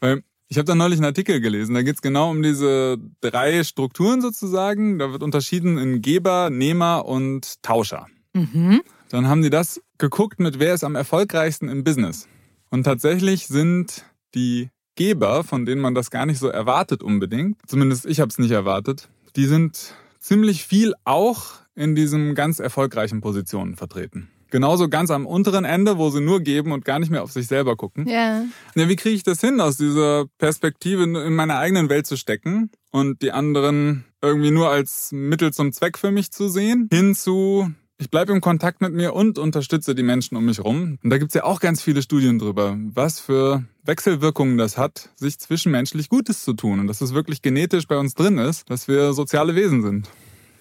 Weil 0.00 0.22
ich 0.48 0.58
habe 0.58 0.66
da 0.66 0.74
neulich 0.74 0.98
einen 0.98 1.06
Artikel 1.06 1.40
gelesen, 1.40 1.74
da 1.74 1.82
geht 1.82 1.96
es 1.96 2.02
genau 2.02 2.30
um 2.30 2.42
diese 2.42 2.98
drei 3.20 3.64
Strukturen 3.64 4.20
sozusagen. 4.20 4.98
Da 4.98 5.10
wird 5.10 5.22
unterschieden 5.22 5.78
in 5.78 6.02
Geber, 6.02 6.50
Nehmer 6.50 7.06
und 7.06 7.62
Tauscher. 7.62 8.06
Mhm. 8.34 8.82
Dann 9.08 9.28
haben 9.28 9.42
die 9.42 9.50
das 9.50 9.80
geguckt 9.98 10.40
mit, 10.40 10.58
wer 10.58 10.74
ist 10.74 10.84
am 10.84 10.96
erfolgreichsten 10.96 11.68
im 11.68 11.84
Business. 11.84 12.28
Und 12.70 12.84
tatsächlich 12.84 13.46
sind 13.46 14.04
die 14.34 14.70
Geber, 14.96 15.44
von 15.44 15.66
denen 15.66 15.80
man 15.80 15.94
das 15.94 16.10
gar 16.10 16.26
nicht 16.26 16.38
so 16.38 16.48
erwartet 16.48 17.02
unbedingt, 17.02 17.58
zumindest 17.66 18.06
ich 18.06 18.20
habe 18.20 18.28
es 18.28 18.38
nicht 18.38 18.50
erwartet, 18.50 19.08
die 19.36 19.46
sind 19.46 19.94
ziemlich 20.20 20.64
viel 20.64 20.94
auch 21.04 21.54
in 21.74 21.94
diesen 21.94 22.34
ganz 22.34 22.60
erfolgreichen 22.60 23.20
Positionen 23.20 23.76
vertreten. 23.76 24.30
Genauso 24.54 24.88
ganz 24.88 25.10
am 25.10 25.26
unteren 25.26 25.64
Ende, 25.64 25.98
wo 25.98 26.10
sie 26.10 26.20
nur 26.20 26.38
geben 26.38 26.70
und 26.70 26.84
gar 26.84 27.00
nicht 27.00 27.10
mehr 27.10 27.24
auf 27.24 27.32
sich 27.32 27.48
selber 27.48 27.74
gucken. 27.74 28.06
Ja. 28.08 28.44
ja 28.76 28.88
wie 28.88 28.94
kriege 28.94 29.16
ich 29.16 29.24
das 29.24 29.40
hin, 29.40 29.60
aus 29.60 29.78
dieser 29.78 30.26
Perspektive 30.38 31.02
in 31.02 31.34
meiner 31.34 31.58
eigenen 31.58 31.88
Welt 31.88 32.06
zu 32.06 32.16
stecken 32.16 32.70
und 32.92 33.20
die 33.20 33.32
anderen 33.32 34.04
irgendwie 34.22 34.52
nur 34.52 34.70
als 34.70 35.10
Mittel 35.10 35.52
zum 35.52 35.72
Zweck 35.72 35.98
für 35.98 36.12
mich 36.12 36.30
zu 36.30 36.48
sehen, 36.48 36.88
hin 36.92 37.16
zu 37.16 37.68
ich 37.98 38.10
bleibe 38.10 38.30
im 38.32 38.40
Kontakt 38.40 38.80
mit 38.80 38.92
mir 38.92 39.14
und 39.14 39.40
unterstütze 39.40 39.96
die 39.96 40.04
Menschen 40.04 40.36
um 40.36 40.44
mich 40.44 40.60
rum. 40.60 41.00
Und 41.02 41.10
da 41.10 41.18
gibt's 41.18 41.34
ja 41.34 41.42
auch 41.42 41.58
ganz 41.58 41.82
viele 41.82 42.00
Studien 42.00 42.38
drüber, 42.38 42.76
was 42.78 43.18
für 43.18 43.64
Wechselwirkungen 43.82 44.56
das 44.56 44.78
hat, 44.78 45.08
sich 45.16 45.40
zwischenmenschlich 45.40 46.08
Gutes 46.08 46.44
zu 46.44 46.52
tun. 46.52 46.78
Und 46.78 46.86
dass 46.86 47.00
es 47.00 47.12
wirklich 47.12 47.42
genetisch 47.42 47.88
bei 47.88 47.96
uns 47.96 48.14
drin 48.14 48.38
ist, 48.38 48.70
dass 48.70 48.86
wir 48.86 49.14
soziale 49.14 49.56
Wesen 49.56 49.82
sind. 49.82 50.10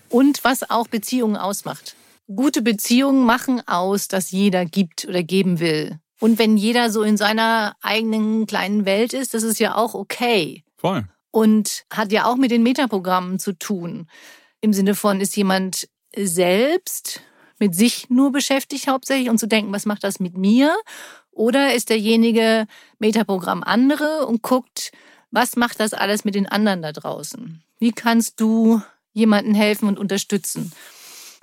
Und 0.10 0.44
was 0.44 0.68
auch 0.68 0.88
Beziehungen 0.88 1.38
ausmacht. 1.38 1.96
Gute 2.36 2.62
Beziehungen 2.62 3.26
machen 3.26 3.62
aus, 3.68 4.08
dass 4.08 4.32
jeder 4.32 4.66
gibt 4.66 5.06
oder 5.06 5.24
geben 5.24 5.60
will. 5.60 6.00
Und 6.20 6.40
wenn 6.40 6.56
jeder 6.56 6.90
so 6.90 7.04
in 7.04 7.18
seiner 7.18 7.76
eigenen 7.82 8.46
kleinen 8.48 8.86
Welt 8.86 9.14
ist, 9.14 9.34
das 9.34 9.44
ist 9.44 9.60
ja 9.60 9.76
auch 9.76 9.94
okay. 9.94 10.64
Voll. 10.78 11.06
Und 11.32 11.84
hat 11.92 12.12
ja 12.12 12.26
auch 12.26 12.36
mit 12.38 12.52
den 12.52 12.64
Metaprogrammen 12.64 13.40
zu 13.40 13.54
tun. 13.54 14.08
Im 14.62 14.72
Sinne 14.72 14.96
von, 14.96 15.20
ist 15.20 15.36
jemand 15.36 15.90
selbst 16.16 17.22
mit 17.60 17.76
sich 17.76 18.10
nur 18.10 18.32
beschäftigt 18.32 18.88
hauptsächlich 18.88 19.30
und 19.30 19.38
zu 19.38 19.48
denken, 19.48 19.74
was 19.74 19.86
macht 19.86 20.04
das 20.04 20.20
mit 20.20 20.38
mir? 20.38 20.76
Oder 21.32 21.74
ist 21.74 21.90
derjenige 21.90 22.68
Metaprogramm 23.00 23.64
andere 23.64 24.26
und 24.28 24.42
guckt, 24.42 24.92
was 25.32 25.56
macht 25.56 25.80
das 25.80 25.94
alles 25.94 26.26
mit 26.26 26.36
den 26.36 26.48
anderen 26.48 26.82
da 26.82 26.92
draußen? 26.92 27.64
Wie 27.80 27.92
kannst 27.92 28.40
du 28.40 28.82
jemanden 29.14 29.56
helfen 29.56 29.88
und 29.88 30.00
unterstützen? 30.00 30.72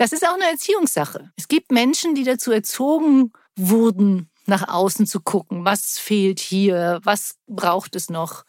Das 0.00 0.12
ist 0.12 0.26
auch 0.26 0.32
eine 0.32 0.48
Erziehungssache. 0.48 1.30
Es 1.36 1.46
gibt 1.46 1.70
Menschen, 1.70 2.14
die 2.14 2.24
dazu 2.24 2.52
erzogen 2.52 3.34
wurden, 3.54 4.30
nach 4.46 4.66
außen 4.66 5.04
zu 5.04 5.20
gucken. 5.20 5.66
Was 5.66 5.98
fehlt 5.98 6.40
hier? 6.40 7.00
Was 7.02 7.36
braucht 7.46 7.94
es 7.94 8.08
noch? 8.08 8.44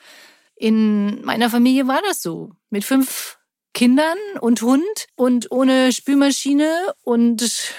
In 0.56 1.22
meiner 1.26 1.50
Familie 1.50 1.90
war 1.90 2.00
das 2.08 2.22
so. 2.22 2.52
Mit 2.70 2.86
fünf 2.86 3.38
Kindern 3.74 4.18
und 4.40 4.62
Hund 4.62 5.08
und 5.16 5.52
ohne 5.52 5.92
Spülmaschine 5.92 6.94
und 7.04 7.74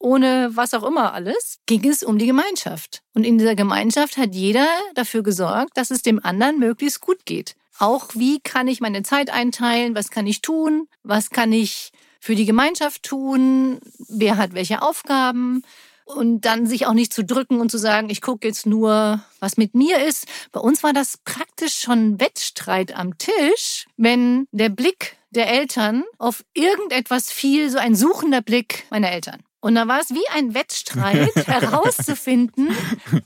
ohne 0.00 0.50
was 0.54 0.74
auch 0.74 0.82
immer 0.82 1.14
alles, 1.14 1.60
ging 1.66 1.88
es 1.88 2.02
um 2.02 2.18
die 2.18 2.26
Gemeinschaft. 2.26 3.04
Und 3.14 3.22
in 3.22 3.38
dieser 3.38 3.54
Gemeinschaft 3.54 4.16
hat 4.16 4.34
jeder 4.34 4.66
dafür 4.96 5.22
gesorgt, 5.22 5.76
dass 5.76 5.92
es 5.92 6.02
dem 6.02 6.18
anderen 6.24 6.58
möglichst 6.58 7.00
gut 7.00 7.24
geht. 7.26 7.54
Auch 7.78 8.08
wie 8.14 8.40
kann 8.40 8.66
ich 8.66 8.80
meine 8.80 9.04
Zeit 9.04 9.30
einteilen? 9.30 9.94
Was 9.94 10.10
kann 10.10 10.26
ich 10.26 10.42
tun? 10.42 10.88
Was 11.04 11.30
kann 11.30 11.52
ich 11.52 11.92
für 12.24 12.34
die 12.34 12.46
Gemeinschaft 12.46 13.02
tun? 13.02 13.80
Wer 14.08 14.38
hat 14.38 14.54
welche 14.54 14.80
Aufgaben? 14.80 15.62
Und 16.06 16.42
dann 16.46 16.66
sich 16.66 16.86
auch 16.86 16.94
nicht 16.94 17.12
zu 17.12 17.22
drücken 17.22 17.60
und 17.60 17.70
zu 17.70 17.76
sagen, 17.76 18.08
ich 18.08 18.22
gucke 18.22 18.48
jetzt 18.48 18.64
nur, 18.64 19.22
was 19.40 19.58
mit 19.58 19.74
mir 19.74 20.02
ist. 20.02 20.26
Bei 20.50 20.60
uns 20.60 20.82
war 20.82 20.94
das 20.94 21.18
praktisch 21.18 21.74
schon 21.74 22.18
Wettstreit 22.20 22.96
am 22.96 23.18
Tisch, 23.18 23.86
wenn 23.98 24.48
der 24.52 24.70
Blick 24.70 25.18
der 25.30 25.48
Eltern 25.48 26.04
auf 26.18 26.44
irgendetwas 26.54 27.30
fiel, 27.30 27.68
so 27.68 27.76
ein 27.76 27.94
suchender 27.94 28.40
Blick 28.40 28.84
meiner 28.90 29.10
Eltern. 29.10 29.42
Und 29.60 29.74
da 29.74 29.86
war 29.86 30.00
es 30.00 30.10
wie 30.10 30.26
ein 30.34 30.54
Wettstreit, 30.54 31.34
herauszufinden, 31.46 32.74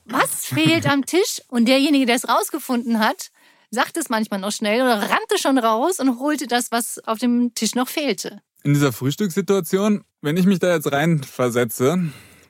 was 0.06 0.46
fehlt 0.46 0.90
am 0.90 1.06
Tisch. 1.06 1.40
Und 1.48 1.68
derjenige, 1.68 2.06
der 2.06 2.16
es 2.16 2.28
rausgefunden 2.28 2.98
hat, 2.98 3.30
sagte 3.70 4.00
es 4.00 4.08
manchmal 4.08 4.40
noch 4.40 4.52
schnell 4.52 4.82
oder 4.82 4.98
rannte 5.02 5.38
schon 5.38 5.58
raus 5.58 6.00
und 6.00 6.18
holte 6.18 6.48
das, 6.48 6.72
was 6.72 6.98
auf 7.06 7.18
dem 7.18 7.54
Tisch 7.54 7.76
noch 7.76 7.88
fehlte. 7.88 8.40
In 8.68 8.74
dieser 8.74 8.92
Frühstückssituation, 8.92 10.02
wenn 10.20 10.36
ich 10.36 10.44
mich 10.44 10.58
da 10.58 10.74
jetzt 10.74 10.92
reinversetze, 10.92 12.02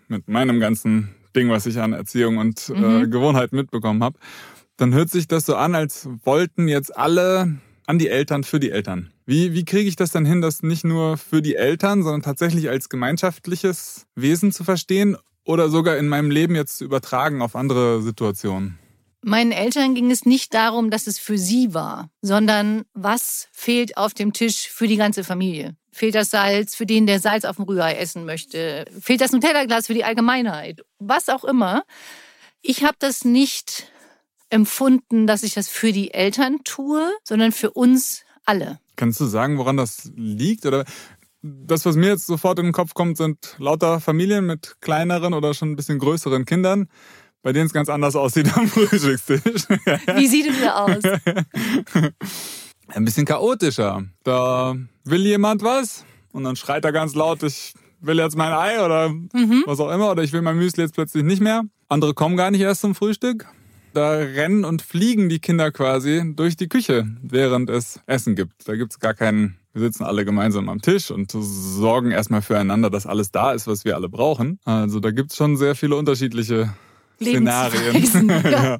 mit 0.09 0.29
meinem 0.29 0.59
ganzen 0.59 1.15
Ding, 1.37 1.49
was 1.49 1.65
ich 1.65 1.79
an 1.79 1.93
Erziehung 1.93 2.39
und 2.39 2.71
äh, 2.71 2.73
mhm. 2.73 3.03
äh, 3.05 3.07
Gewohnheit 3.07 3.53
mitbekommen 3.53 4.03
habe, 4.03 4.19
dann 4.77 4.93
hört 4.93 5.11
sich 5.11 5.29
das 5.29 5.47
so 5.47 5.55
an, 5.55 5.77
als 5.77 6.09
wollten 6.25 6.67
jetzt 6.67 6.97
alle 6.97 7.61
an 7.87 8.01
die 8.01 8.09
Eltern 8.09 8.43
für 8.43 8.59
die 8.59 8.73
Eltern. 8.73 9.13
Wie, 9.27 9.53
wie 9.53 9.65
kriege 9.65 9.89
ich 9.89 9.95
das 9.95 10.11
dann 10.11 10.25
hin, 10.27 10.41
das 10.41 10.65
nicht 10.65 10.83
nur 10.83 11.19
für 11.19 11.41
die 11.41 11.55
Eltern, 11.55 12.03
sondern 12.03 12.23
tatsächlich 12.23 12.69
als 12.69 12.89
gemeinschaftliches 12.89 14.09
Wesen 14.17 14.51
zu 14.51 14.65
verstehen 14.65 15.17
oder 15.45 15.69
sogar 15.69 15.99
in 15.99 16.09
meinem 16.09 16.33
Leben 16.33 16.57
jetzt 16.57 16.79
zu 16.79 16.85
übertragen 16.85 17.43
auf 17.43 17.55
andere 17.55 18.03
Situationen? 18.03 18.77
Meinen 19.23 19.53
Eltern 19.53 19.95
ging 19.95 20.11
es 20.11 20.27
nicht 20.27 20.53
darum, 20.53 20.91
dass 20.91 21.07
es 21.07 21.21
für 21.21 21.39
sie 21.39 21.75
war, 21.75 22.11
sondern 22.23 22.83
was 22.93 23.47
fehlt 23.53 23.97
auf 23.97 24.15
dem 24.15 24.33
Tisch 24.33 24.69
für 24.69 24.89
die 24.89 24.97
ganze 24.97 25.23
Familie. 25.23 25.77
Fehlt 25.99 26.15
das 26.15 26.31
Salz 26.31 26.77
für 26.77 26.87
den, 26.87 27.09
der 27.09 27.19
Salz 27.19 27.45
auf 27.45 27.57
dem 27.57 27.65
Rührei 27.65 27.95
essen 27.95 28.25
möchte? 28.25 28.85
Fehlt 29.01 29.21
das 29.21 29.33
Nutella-Glas 29.33 29.89
für 29.89 29.95
die 29.95 30.05
Allgemeinheit? 30.05 30.83
Was 31.01 31.29
auch 31.29 31.43
immer. 31.43 31.83
Ich 32.63 32.85
habe 32.85 32.95
das 33.01 33.25
nicht 33.25 33.91
empfunden, 34.49 35.27
dass 35.27 35.43
ich 35.43 35.55
das 35.55 35.69
für 35.69 35.91
die 35.91 36.15
Eltern 36.15 36.59
tue, 36.63 37.11
sondern 37.25 37.51
für 37.51 37.73
uns 37.73 38.23
alle. 38.45 38.79
Kannst 38.95 39.19
du 39.19 39.25
sagen, 39.25 39.59
woran 39.59 39.77
das 39.77 40.09
liegt? 40.15 40.67
Oder 40.67 40.85
das, 41.43 41.85
was 41.85 41.97
mir 41.97 42.11
jetzt 42.11 42.27
sofort 42.27 42.61
in 42.61 42.67
den 42.67 42.73
Kopf 42.73 42.95
kommt, 42.95 43.17
sind 43.17 43.57
lauter 43.59 43.99
Familien 43.99 44.47
mit 44.47 44.77
kleineren 44.81 45.35
oder 45.35 45.53
schon 45.53 45.73
ein 45.73 45.77
bisschen 45.77 45.99
größeren 45.99 46.45
Kindern, 46.45 46.89
bei 47.43 47.53
denen 47.53 47.67
es 47.67 47.73
ganz 47.73 47.89
anders 47.89 48.15
aussieht 48.15 48.57
am 48.57 48.69
Frühstückstisch. 48.69 49.65
Wie 50.15 50.29
sieht 50.29 50.49
es 50.49 50.61
da 50.61 50.85
aus? 50.85 51.03
Ein 52.89 53.05
bisschen 53.05 53.25
chaotischer. 53.25 54.05
Da 54.25 54.75
will 55.05 55.27
jemand 55.27 55.63
was 55.63 56.05
und 56.33 56.45
dann 56.45 56.57
schreit 56.57 56.85
er 56.85 56.93
ganz 56.93 57.15
laut, 57.15 57.43
ich 57.43 57.75
will 58.01 58.19
jetzt 58.19 58.37
mein 58.37 58.53
Ei 58.53 58.85
oder 58.85 59.09
mhm. 59.09 59.65
was 59.67 59.81
auch 59.81 59.91
immer 59.91 60.11
oder 60.11 60.23
ich 60.23 60.33
will 60.33 60.43
mein 60.43 60.57
Müsli 60.57 60.83
jetzt 60.83 60.95
plötzlich 60.95 61.25
nicht 61.25 61.41
mehr. 61.41 61.65
Andere 61.89 62.15
kommen 62.15 62.37
gar 62.37 62.51
nicht 62.51 62.61
erst 62.61 62.83
zum 62.83 62.95
Frühstück 62.95 63.47
da 63.99 64.11
rennen 64.13 64.65
und 64.65 64.83
fliegen 64.83 65.29
die 65.29 65.41
Kinder 65.41 65.71
quasi 65.73 66.23
durch 66.35 66.57
die 66.57 66.69
Küche, 66.69 67.07
während 67.23 67.71
es 67.71 68.01
Essen 68.07 68.37
gibt. 68.37 68.69
Da 68.69 68.77
gibt 68.77 68.93
es 68.93 68.99
gar 69.01 69.15
keinen, 69.15 69.57
wir 69.73 69.83
sitzen 69.83 70.05
alle 70.05 70.25
gemeinsam 70.25 70.69
am 70.69 70.81
Tisch 70.81 71.11
und 71.11 71.33
sorgen 71.33 72.11
erstmal 72.11 72.43
füreinander, 72.43 72.91
dass 72.91 73.07
alles 73.07 73.31
da 73.31 73.53
ist, 73.53 73.67
was 73.67 73.85
wir 73.85 73.97
alle 73.97 74.09
brauchen. 74.09 74.61
Also 74.65 75.01
da 75.01 75.11
gibt 75.11 75.31
es 75.31 75.37
schon 75.37 75.57
sehr 75.57 75.75
viele 75.75 75.97
unterschiedliche 75.97 76.73
Szenarien. 77.21 78.29
Ja. 78.51 78.79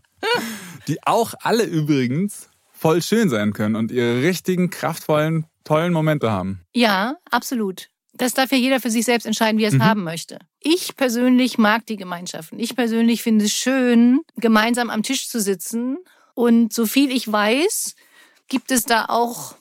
Die 0.87 0.99
auch 1.07 1.35
alle 1.43 1.65
übrigens 1.65 2.49
voll 2.79 3.03
schön 3.03 3.29
sein 3.29 3.53
können 3.53 3.77
und 3.77 3.91
ihre 3.91 4.23
richtigen, 4.23 4.71
kraftvollen, 4.71 5.47
tollen 5.65 5.93
Momente 5.93 6.31
haben. 6.31 6.61
Ja, 6.73 7.17
absolut. 7.31 7.91
Das 8.15 8.35
darf 8.35 8.51
ja 8.51 8.59
jeder 8.59 8.81
für 8.81 8.91
sich 8.91 9.05
selbst 9.05 9.27
entscheiden, 9.27 9.59
wie 9.59 9.65
er 9.65 9.69
es 9.69 9.75
mhm. 9.75 9.85
haben 9.85 10.05
möchte. 10.05 10.39
Ich 10.61 10.97
persönlich 10.97 11.59
mag 11.59 11.87
die 11.87 11.97
Gemeinschaften. 11.97 12.59
Ich 12.59 12.75
persönlich 12.75 13.23
finde 13.23 13.45
es 13.45 13.53
schön, 13.53 14.21
gemeinsam 14.37 14.91
am 14.91 15.03
Tisch 15.03 15.29
zu 15.29 15.41
sitzen. 15.41 15.99
Und 16.35 16.73
so 16.73 16.87
viel 16.87 17.11
ich 17.11 17.31
weiß, 17.31 17.95
gibt 18.49 18.71
es 18.71 18.85
da 18.85 19.07
auch 19.09 19.55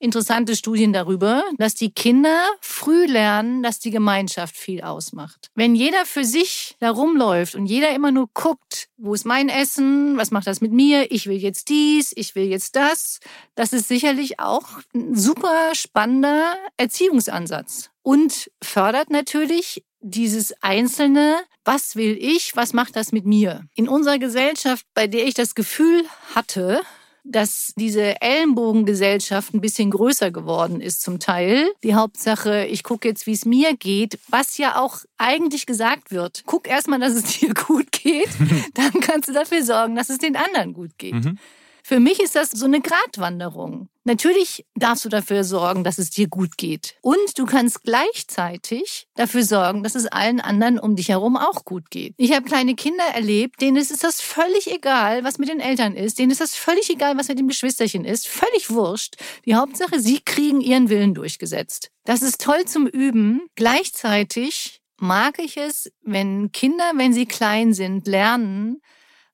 interessante 0.00 0.56
Studien 0.56 0.92
darüber, 0.92 1.44
dass 1.58 1.74
die 1.74 1.92
Kinder 1.92 2.44
früh 2.60 3.04
lernen, 3.04 3.62
dass 3.62 3.78
die 3.78 3.90
Gemeinschaft 3.90 4.56
viel 4.56 4.80
ausmacht. 4.80 5.50
Wenn 5.54 5.74
jeder 5.74 6.06
für 6.06 6.24
sich 6.24 6.74
da 6.80 6.90
rumläuft 6.90 7.54
und 7.54 7.66
jeder 7.66 7.90
immer 7.94 8.10
nur 8.10 8.28
guckt, 8.32 8.88
wo 8.96 9.14
ist 9.14 9.26
mein 9.26 9.48
Essen, 9.48 10.16
was 10.16 10.30
macht 10.30 10.46
das 10.46 10.60
mit 10.60 10.72
mir, 10.72 11.12
ich 11.12 11.26
will 11.26 11.36
jetzt 11.36 11.68
dies, 11.68 12.12
ich 12.16 12.34
will 12.34 12.44
jetzt 12.44 12.74
das, 12.76 13.20
das 13.54 13.72
ist 13.72 13.88
sicherlich 13.88 14.40
auch 14.40 14.80
ein 14.94 15.14
super 15.14 15.74
spannender 15.74 16.56
Erziehungsansatz 16.78 17.90
und 18.02 18.50
fördert 18.62 19.10
natürlich 19.10 19.84
dieses 20.00 20.54
einzelne, 20.62 21.36
was 21.64 21.94
will 21.94 22.16
ich, 22.18 22.56
was 22.56 22.72
macht 22.72 22.96
das 22.96 23.12
mit 23.12 23.26
mir? 23.26 23.66
In 23.74 23.86
unserer 23.86 24.18
Gesellschaft, 24.18 24.86
bei 24.94 25.06
der 25.06 25.26
ich 25.26 25.34
das 25.34 25.54
Gefühl 25.54 26.04
hatte, 26.34 26.80
dass 27.24 27.72
diese 27.76 28.20
Ellenbogengesellschaft 28.20 29.54
ein 29.54 29.60
bisschen 29.60 29.90
größer 29.90 30.30
geworden 30.30 30.80
ist 30.80 31.02
zum 31.02 31.18
Teil. 31.18 31.70
Die 31.82 31.94
Hauptsache, 31.94 32.66
ich 32.66 32.82
gucke 32.82 33.08
jetzt, 33.08 33.26
wie 33.26 33.32
es 33.32 33.44
mir 33.44 33.76
geht, 33.76 34.18
was 34.28 34.58
ja 34.58 34.80
auch 34.80 34.98
eigentlich 35.18 35.66
gesagt 35.66 36.10
wird. 36.10 36.42
Guck 36.46 36.68
erstmal, 36.68 36.98
dass 36.98 37.12
es 37.12 37.24
dir 37.40 37.54
gut 37.54 37.92
geht, 37.92 38.30
dann 38.74 38.92
kannst 39.00 39.28
du 39.28 39.32
dafür 39.32 39.62
sorgen, 39.62 39.96
dass 39.96 40.08
es 40.08 40.18
den 40.18 40.36
anderen 40.36 40.72
gut 40.72 40.98
geht. 40.98 41.14
Mhm. 41.14 41.38
Für 41.82 42.00
mich 42.00 42.20
ist 42.20 42.36
das 42.36 42.50
so 42.50 42.66
eine 42.66 42.80
Gratwanderung. 42.80 43.88
Natürlich 44.04 44.64
darfst 44.74 45.04
du 45.04 45.08
dafür 45.08 45.44
sorgen, 45.44 45.84
dass 45.84 45.98
es 45.98 46.10
dir 46.10 46.26
gut 46.26 46.56
geht. 46.56 46.96
Und 47.02 47.38
du 47.38 47.44
kannst 47.44 47.82
gleichzeitig 47.84 49.06
dafür 49.14 49.42
sorgen, 49.44 49.82
dass 49.82 49.94
es 49.94 50.06
allen 50.06 50.40
anderen 50.40 50.78
um 50.78 50.96
dich 50.96 51.10
herum 51.10 51.36
auch 51.36 51.64
gut 51.64 51.90
geht. 51.90 52.14
Ich 52.16 52.32
habe 52.32 52.46
kleine 52.46 52.74
Kinder 52.74 53.04
erlebt, 53.14 53.60
denen 53.60 53.76
ist 53.76 54.02
das 54.02 54.20
völlig 54.20 54.72
egal, 54.72 55.22
was 55.22 55.38
mit 55.38 55.48
den 55.48 55.60
Eltern 55.60 55.94
ist. 55.94 56.18
Denen 56.18 56.30
ist 56.30 56.40
das 56.40 56.54
völlig 56.54 56.88
egal, 56.90 57.18
was 57.18 57.28
mit 57.28 57.38
dem 57.38 57.48
Geschwisterchen 57.48 58.04
ist. 58.04 58.26
Völlig 58.26 58.70
wurscht. 58.70 59.16
Die 59.44 59.54
Hauptsache, 59.54 60.00
sie 60.00 60.20
kriegen 60.20 60.60
ihren 60.60 60.88
Willen 60.88 61.14
durchgesetzt. 61.14 61.90
Das 62.04 62.22
ist 62.22 62.40
toll 62.40 62.64
zum 62.64 62.86
Üben. 62.86 63.42
Gleichzeitig 63.54 64.80
mag 64.96 65.38
ich 65.38 65.56
es, 65.56 65.90
wenn 66.02 66.52
Kinder, 66.52 66.92
wenn 66.96 67.12
sie 67.12 67.26
klein 67.26 67.74
sind, 67.74 68.06
lernen, 68.06 68.80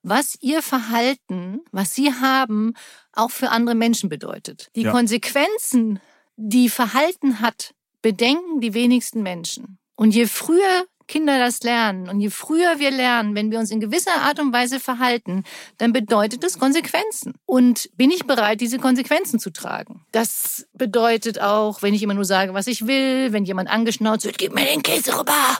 was 0.06 0.38
ihr 0.40 0.62
Verhalten, 0.62 1.62
was 1.72 1.94
sie 1.94 2.12
haben, 2.12 2.74
auch 3.12 3.32
für 3.32 3.50
andere 3.50 3.74
Menschen 3.74 4.08
bedeutet. 4.08 4.70
Die 4.76 4.82
ja. 4.82 4.92
Konsequenzen, 4.92 5.98
die 6.36 6.68
Verhalten 6.68 7.40
hat, 7.40 7.74
bedenken 8.02 8.60
die 8.60 8.72
wenigsten 8.72 9.22
Menschen. 9.24 9.78
Und 9.96 10.14
je 10.14 10.26
früher 10.26 10.86
Kinder 11.08 11.38
das 11.38 11.62
lernen 11.62 12.08
und 12.08 12.20
je 12.20 12.30
früher 12.30 12.78
wir 12.78 12.90
lernen, 12.90 13.34
wenn 13.34 13.50
wir 13.50 13.58
uns 13.58 13.70
in 13.70 13.80
gewisser 13.80 14.22
Art 14.22 14.40
und 14.40 14.52
Weise 14.52 14.80
verhalten, 14.80 15.44
dann 15.78 15.92
bedeutet 15.92 16.42
das 16.42 16.58
Konsequenzen. 16.58 17.34
Und 17.44 17.90
bin 17.96 18.10
ich 18.10 18.26
bereit, 18.26 18.60
diese 18.60 18.78
Konsequenzen 18.78 19.38
zu 19.38 19.50
tragen? 19.50 20.04
Das 20.12 20.66
bedeutet 20.72 21.40
auch, 21.40 21.82
wenn 21.82 21.94
ich 21.94 22.02
immer 22.02 22.14
nur 22.14 22.24
sage, 22.24 22.54
was 22.54 22.66
ich 22.66 22.86
will, 22.86 23.32
wenn 23.32 23.44
jemand 23.44 23.68
angeschnauzt 23.68 24.24
wird, 24.24 24.38
gib 24.38 24.54
mir 24.54 24.66
den 24.66 24.82
Käse 24.82 25.18
rüber 25.18 25.58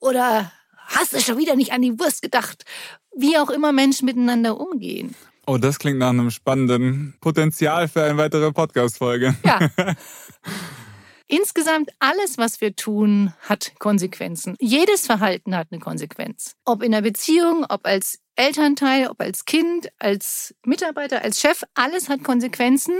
oder 0.00 0.52
hast 0.94 1.12
du 1.12 1.20
schon 1.20 1.38
wieder 1.38 1.56
nicht 1.56 1.72
an 1.72 1.82
die 1.82 1.98
Wurst 1.98 2.22
gedacht? 2.22 2.64
Wie 3.16 3.36
auch 3.38 3.50
immer 3.50 3.72
Menschen 3.72 4.06
miteinander 4.06 4.58
umgehen. 4.58 5.14
Oh, 5.46 5.58
das 5.58 5.78
klingt 5.78 5.98
nach 5.98 6.10
einem 6.10 6.30
spannenden 6.30 7.14
Potenzial 7.20 7.88
für 7.88 8.02
eine 8.02 8.16
weitere 8.16 8.50
Podcast-Folge. 8.50 9.34
Ja. 9.44 9.68
Insgesamt 11.26 11.90
alles, 11.98 12.38
was 12.38 12.60
wir 12.60 12.76
tun, 12.76 13.32
hat 13.40 13.72
Konsequenzen. 13.78 14.56
Jedes 14.60 15.06
Verhalten 15.06 15.56
hat 15.56 15.68
eine 15.70 15.80
Konsequenz. 15.80 16.54
Ob 16.64 16.82
in 16.82 16.94
einer 16.94 17.02
Beziehung, 17.02 17.64
ob 17.68 17.86
als 17.86 18.20
Elternteil, 18.36 19.08
ob 19.08 19.20
als 19.20 19.44
Kind, 19.44 19.88
als 19.98 20.54
Mitarbeiter, 20.64 21.22
als 21.22 21.40
Chef, 21.40 21.62
alles 21.74 22.08
hat 22.08 22.22
Konsequenzen. 22.24 22.94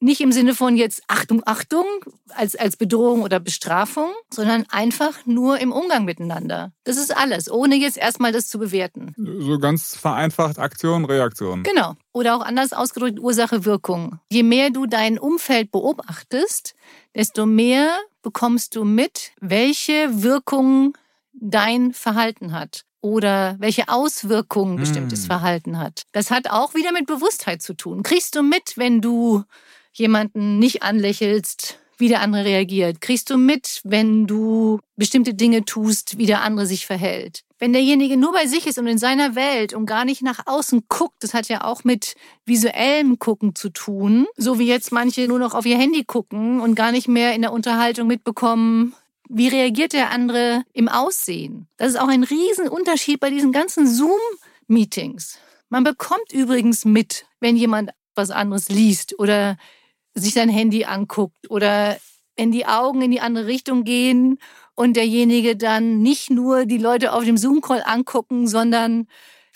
Nicht 0.00 0.20
im 0.20 0.30
Sinne 0.30 0.54
von 0.54 0.76
jetzt 0.76 1.02
Achtung, 1.08 1.42
Achtung 1.44 1.84
als, 2.28 2.54
als 2.54 2.76
Bedrohung 2.76 3.22
oder 3.22 3.40
Bestrafung, 3.40 4.10
sondern 4.32 4.64
einfach 4.70 5.26
nur 5.26 5.58
im 5.58 5.72
Umgang 5.72 6.04
miteinander. 6.04 6.72
Das 6.84 6.96
ist 6.96 7.16
alles, 7.16 7.50
ohne 7.50 7.74
jetzt 7.74 7.98
erstmal 7.98 8.30
das 8.30 8.46
zu 8.46 8.60
bewerten. 8.60 9.12
So 9.16 9.58
ganz 9.58 9.96
vereinfacht 9.96 10.60
Aktion, 10.60 11.04
Reaktion. 11.04 11.64
Genau. 11.64 11.94
Oder 12.12 12.36
auch 12.36 12.42
anders 12.42 12.72
ausgedrückt 12.72 13.18
Ursache, 13.18 13.64
Wirkung. 13.64 14.20
Je 14.30 14.44
mehr 14.44 14.70
du 14.70 14.86
dein 14.86 15.18
Umfeld 15.18 15.72
beobachtest, 15.72 16.74
desto 17.16 17.44
mehr 17.44 17.90
bekommst 18.22 18.76
du 18.76 18.84
mit, 18.84 19.32
welche 19.40 20.22
Wirkung 20.22 20.96
dein 21.32 21.92
Verhalten 21.92 22.52
hat 22.52 22.84
oder 23.00 23.56
welche 23.58 23.88
Auswirkungen 23.88 24.76
bestimmtes 24.76 25.20
hm. 25.22 25.26
Verhalten 25.26 25.78
hat. 25.78 26.02
Das 26.12 26.30
hat 26.30 26.50
auch 26.50 26.74
wieder 26.74 26.92
mit 26.92 27.06
Bewusstheit 27.06 27.62
zu 27.62 27.74
tun. 27.74 28.02
Kriegst 28.02 28.34
du 28.34 28.42
mit, 28.42 28.76
wenn 28.76 29.00
du 29.00 29.44
jemanden 29.98 30.58
nicht 30.58 30.82
anlächelst, 30.82 31.78
wie 31.98 32.08
der 32.08 32.20
andere 32.20 32.44
reagiert? 32.44 33.00
Kriegst 33.00 33.28
du 33.28 33.36
mit, 33.36 33.80
wenn 33.84 34.26
du 34.26 34.78
bestimmte 34.96 35.34
Dinge 35.34 35.64
tust, 35.64 36.16
wie 36.16 36.26
der 36.26 36.42
andere 36.42 36.66
sich 36.66 36.86
verhält? 36.86 37.42
Wenn 37.58 37.72
derjenige 37.72 38.16
nur 38.16 38.32
bei 38.32 38.46
sich 38.46 38.68
ist 38.68 38.78
und 38.78 38.86
in 38.86 38.98
seiner 38.98 39.34
Welt 39.34 39.74
und 39.74 39.86
gar 39.86 40.04
nicht 40.04 40.22
nach 40.22 40.46
außen 40.46 40.84
guckt, 40.88 41.16
das 41.20 41.34
hat 41.34 41.48
ja 41.48 41.64
auch 41.64 41.82
mit 41.82 42.14
visuellem 42.46 43.18
Gucken 43.18 43.56
zu 43.56 43.70
tun, 43.70 44.28
so 44.36 44.60
wie 44.60 44.68
jetzt 44.68 44.92
manche 44.92 45.26
nur 45.26 45.40
noch 45.40 45.54
auf 45.54 45.66
ihr 45.66 45.76
Handy 45.76 46.04
gucken 46.04 46.60
und 46.60 46.76
gar 46.76 46.92
nicht 46.92 47.08
mehr 47.08 47.34
in 47.34 47.42
der 47.42 47.52
Unterhaltung 47.52 48.06
mitbekommen, 48.06 48.94
wie 49.28 49.48
reagiert 49.48 49.92
der 49.92 50.10
andere 50.10 50.62
im 50.72 50.88
Aussehen. 50.88 51.66
Das 51.76 51.90
ist 51.90 52.00
auch 52.00 52.08
ein 52.08 52.22
Riesenunterschied 52.22 53.18
bei 53.18 53.30
diesen 53.30 53.50
ganzen 53.50 53.88
Zoom-Meetings. 53.88 55.38
Man 55.68 55.82
bekommt 55.82 56.32
übrigens 56.32 56.84
mit, 56.84 57.26
wenn 57.40 57.56
jemand 57.56 57.90
was 58.14 58.30
anderes 58.30 58.68
liest 58.68 59.18
oder 59.18 59.56
sich 60.18 60.34
sein 60.34 60.48
Handy 60.48 60.84
anguckt 60.84 61.50
oder 61.50 61.96
in 62.36 62.52
die 62.52 62.66
Augen 62.66 63.02
in 63.02 63.10
die 63.10 63.20
andere 63.20 63.46
Richtung 63.46 63.84
gehen 63.84 64.38
und 64.74 64.96
derjenige 64.96 65.56
dann 65.56 66.00
nicht 66.02 66.30
nur 66.30 66.64
die 66.64 66.78
Leute 66.78 67.12
auf 67.12 67.24
dem 67.24 67.36
Zoom-Call 67.36 67.82
angucken, 67.84 68.46
sondern 68.46 69.08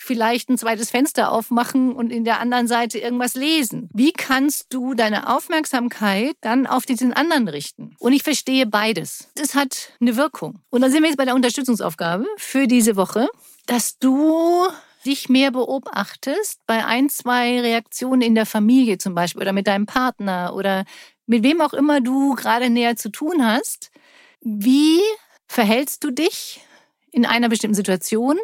vielleicht 0.03 0.49
ein 0.49 0.57
zweites 0.57 0.91
Fenster 0.91 1.31
aufmachen 1.31 1.93
und 1.93 2.11
in 2.11 2.25
der 2.25 2.39
anderen 2.39 2.67
Seite 2.67 2.99
irgendwas 2.99 3.35
lesen. 3.35 3.89
Wie 3.93 4.11
kannst 4.11 4.73
du 4.73 4.93
deine 4.93 5.33
Aufmerksamkeit 5.33 6.35
dann 6.41 6.67
auf 6.67 6.85
diesen 6.85 7.13
anderen 7.13 7.47
richten? 7.47 7.95
Und 7.99 8.13
ich 8.13 8.23
verstehe 8.23 8.65
beides. 8.65 9.29
Es 9.39 9.55
hat 9.55 9.93
eine 10.01 10.17
Wirkung. 10.17 10.59
Und 10.69 10.81
dann 10.81 10.91
sind 10.91 11.03
wir 11.03 11.09
jetzt 11.09 11.17
bei 11.17 11.25
der 11.25 11.35
Unterstützungsaufgabe 11.35 12.25
für 12.37 12.67
diese 12.67 12.95
Woche, 12.95 13.29
dass 13.65 13.97
du 13.97 14.67
dich 15.05 15.29
mehr 15.29 15.51
beobachtest 15.51 16.61
bei 16.65 16.85
ein, 16.85 17.09
zwei 17.09 17.61
Reaktionen 17.61 18.21
in 18.21 18.35
der 18.35 18.45
Familie 18.45 18.97
zum 18.97 19.15
Beispiel 19.15 19.41
oder 19.41 19.53
mit 19.53 19.67
deinem 19.67 19.85
Partner 19.85 20.53
oder 20.55 20.85
mit 21.25 21.43
wem 21.43 21.61
auch 21.61 21.73
immer 21.73 22.01
du 22.01 22.35
gerade 22.35 22.69
näher 22.69 22.95
zu 22.95 23.09
tun 23.09 23.45
hast, 23.45 23.91
wie 24.41 24.99
verhältst 25.47 26.03
du 26.03 26.11
dich 26.11 26.61
in 27.11 27.25
einer 27.25 27.49
bestimmten 27.49 27.75
Situation 27.75 28.37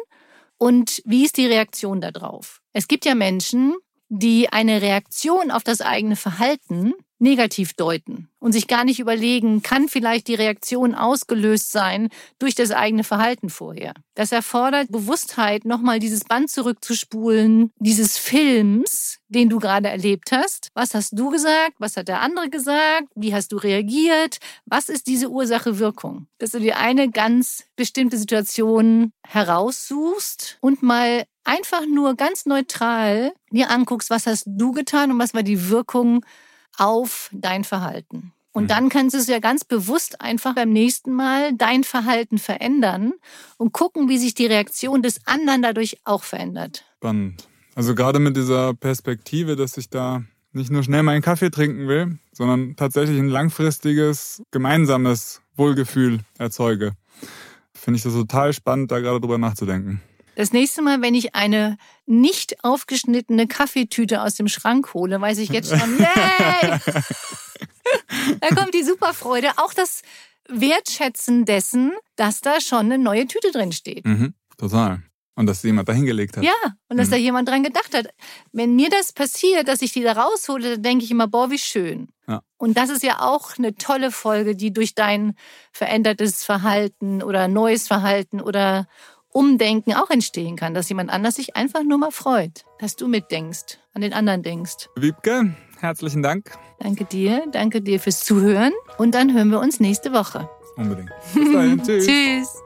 und 0.58 1.02
wie 1.04 1.24
ist 1.24 1.36
die 1.36 1.46
Reaktion 1.46 2.00
darauf? 2.00 2.60
Es 2.72 2.88
gibt 2.88 3.04
ja 3.04 3.14
Menschen, 3.14 3.74
die 4.08 4.52
eine 4.52 4.82
Reaktion 4.82 5.50
auf 5.50 5.64
das 5.64 5.80
eigene 5.80 6.16
Verhalten 6.16 6.94
negativ 7.20 7.74
deuten 7.74 8.28
und 8.38 8.52
sich 8.52 8.66
gar 8.66 8.84
nicht 8.84 8.98
überlegen, 8.98 9.62
kann 9.62 9.88
vielleicht 9.88 10.26
die 10.26 10.34
Reaktion 10.34 10.94
ausgelöst 10.94 11.70
sein 11.70 12.08
durch 12.38 12.54
das 12.54 12.70
eigene 12.70 13.04
Verhalten 13.04 13.50
vorher. 13.50 13.92
Das 14.14 14.32
erfordert 14.32 14.90
Bewusstheit, 14.90 15.66
nochmal 15.66 15.98
dieses 15.98 16.24
Band 16.24 16.50
zurückzuspulen, 16.50 17.70
dieses 17.78 18.16
Films, 18.16 19.18
den 19.28 19.50
du 19.50 19.58
gerade 19.58 19.88
erlebt 19.88 20.32
hast. 20.32 20.68
Was 20.74 20.94
hast 20.94 21.12
du 21.12 21.28
gesagt? 21.28 21.74
Was 21.78 21.96
hat 21.96 22.08
der 22.08 22.22
andere 22.22 22.48
gesagt? 22.48 23.08
Wie 23.14 23.34
hast 23.34 23.52
du 23.52 23.58
reagiert? 23.58 24.38
Was 24.64 24.88
ist 24.88 25.06
diese 25.06 25.28
Ursache-Wirkung? 25.28 26.26
Dass 26.38 26.52
du 26.52 26.60
dir 26.60 26.78
eine 26.78 27.10
ganz 27.10 27.64
bestimmte 27.76 28.16
Situation 28.16 29.12
heraussuchst 29.26 30.56
und 30.60 30.82
mal 30.82 31.24
einfach 31.44 31.84
nur 31.86 32.14
ganz 32.14 32.46
neutral 32.46 33.32
dir 33.50 33.70
anguckst, 33.70 34.10
was 34.10 34.26
hast 34.26 34.44
du 34.46 34.72
getan 34.72 35.12
und 35.12 35.18
was 35.18 35.34
war 35.34 35.42
die 35.42 35.68
Wirkung 35.68 36.24
auf 36.80 37.28
dein 37.32 37.62
Verhalten. 37.62 38.32
Und 38.52 38.64
mhm. 38.64 38.68
dann 38.68 38.88
kannst 38.88 39.14
du 39.14 39.18
es 39.18 39.28
ja 39.28 39.38
ganz 39.38 39.64
bewusst 39.64 40.20
einfach 40.20 40.54
beim 40.54 40.72
nächsten 40.72 41.12
Mal 41.12 41.52
dein 41.54 41.84
Verhalten 41.84 42.38
verändern 42.38 43.12
und 43.58 43.72
gucken, 43.72 44.08
wie 44.08 44.18
sich 44.18 44.34
die 44.34 44.46
Reaktion 44.46 45.02
des 45.02 45.20
anderen 45.26 45.62
dadurch 45.62 45.98
auch 46.04 46.24
verändert. 46.24 46.84
Spannend. 46.96 47.46
Also 47.74 47.94
gerade 47.94 48.18
mit 48.18 48.36
dieser 48.36 48.74
Perspektive, 48.74 49.56
dass 49.56 49.76
ich 49.76 49.90
da 49.90 50.22
nicht 50.52 50.70
nur 50.70 50.82
schnell 50.82 51.02
meinen 51.02 51.22
Kaffee 51.22 51.50
trinken 51.50 51.86
will, 51.86 52.18
sondern 52.32 52.74
tatsächlich 52.76 53.18
ein 53.18 53.28
langfristiges, 53.28 54.42
gemeinsames 54.50 55.42
Wohlgefühl 55.56 56.20
erzeuge. 56.38 56.92
Finde 57.74 57.98
ich 57.98 58.02
das 58.02 58.14
total 58.14 58.52
spannend, 58.52 58.90
da 58.90 58.98
gerade 58.98 59.20
drüber 59.20 59.38
nachzudenken. 59.38 60.00
Das 60.34 60.52
nächste 60.52 60.82
Mal, 60.82 61.02
wenn 61.02 61.14
ich 61.14 61.34
eine 61.34 61.76
nicht 62.06 62.64
aufgeschnittene 62.64 63.46
Kaffeetüte 63.46 64.22
aus 64.22 64.34
dem 64.34 64.48
Schrank 64.48 64.94
hole, 64.94 65.20
weiß 65.20 65.38
ich 65.38 65.50
jetzt 65.50 65.70
schon, 65.70 65.98
yay! 65.98 66.80
da 68.40 68.48
kommt 68.54 68.74
die 68.74 68.82
Superfreude. 68.82 69.50
Auch 69.56 69.74
das 69.74 70.02
Wertschätzen 70.48 71.44
dessen, 71.44 71.92
dass 72.16 72.40
da 72.40 72.60
schon 72.60 72.86
eine 72.86 72.98
neue 72.98 73.26
Tüte 73.26 73.50
drin 73.52 73.72
steht. 73.72 74.04
Mhm, 74.04 74.34
total. 74.56 75.02
Und 75.36 75.46
dass 75.46 75.62
jemand 75.62 75.88
da 75.88 75.92
hingelegt 75.92 76.36
hat. 76.36 76.44
Ja, 76.44 76.52
und 76.88 76.98
dass 76.98 77.06
mhm. 77.08 77.12
da 77.12 77.16
jemand 77.16 77.48
dran 77.48 77.62
gedacht 77.62 77.94
hat. 77.94 78.08
Wenn 78.52 78.76
mir 78.76 78.90
das 78.90 79.12
passiert, 79.12 79.68
dass 79.68 79.80
ich 79.80 79.92
die 79.92 80.02
da 80.02 80.12
raushole, 80.12 80.72
dann 80.72 80.82
denke 80.82 81.04
ich 81.04 81.10
immer, 81.10 81.28
boah, 81.28 81.50
wie 81.50 81.58
schön. 81.58 82.08
Ja. 82.28 82.42
Und 82.58 82.76
das 82.76 82.90
ist 82.90 83.02
ja 83.02 83.20
auch 83.20 83.56
eine 83.56 83.74
tolle 83.74 84.10
Folge, 84.10 84.54
die 84.54 84.72
durch 84.72 84.94
dein 84.94 85.34
verändertes 85.72 86.44
Verhalten 86.44 87.22
oder 87.22 87.48
neues 87.48 87.86
Verhalten 87.86 88.40
oder 88.40 88.86
Umdenken 89.32 89.94
auch 89.94 90.10
entstehen 90.10 90.56
kann, 90.56 90.74
dass 90.74 90.88
jemand 90.88 91.10
anders 91.10 91.36
sich 91.36 91.56
einfach 91.56 91.84
nur 91.84 91.98
mal 91.98 92.10
freut, 92.10 92.64
dass 92.80 92.96
du 92.96 93.06
mitdenkst, 93.06 93.78
an 93.94 94.02
den 94.02 94.12
anderen 94.12 94.42
denkst. 94.42 94.88
Wiebke, 94.96 95.54
herzlichen 95.78 96.22
Dank. 96.22 96.50
Danke 96.80 97.04
dir, 97.04 97.44
danke 97.52 97.80
dir 97.80 98.00
fürs 98.00 98.24
Zuhören 98.24 98.72
und 98.98 99.14
dann 99.14 99.32
hören 99.32 99.50
wir 99.50 99.60
uns 99.60 99.78
nächste 99.78 100.12
Woche. 100.12 100.48
Unbedingt. 100.76 101.10
Bis 101.34 101.52
dahin, 101.52 101.82
tschüss. 101.84 102.06
tschüss. 102.06 102.62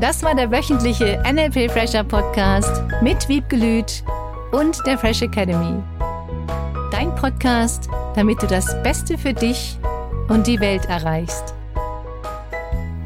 Das 0.00 0.22
war 0.22 0.34
der 0.34 0.50
wöchentliche 0.50 1.22
NLP 1.30 1.70
Fresher 1.70 2.04
Podcast 2.04 2.82
mit 3.02 3.28
Wiebke 3.28 3.56
Lüth 3.56 4.02
und 4.52 4.78
der 4.86 4.98
Fresh 4.98 5.22
Academy. 5.22 5.82
Dein 6.90 7.14
Podcast, 7.14 7.88
damit 8.14 8.42
du 8.42 8.46
das 8.46 8.82
Beste 8.82 9.18
für 9.18 9.32
dich 9.32 9.78
und 10.28 10.46
die 10.46 10.60
Welt 10.60 10.86
erreichst. 10.86 11.54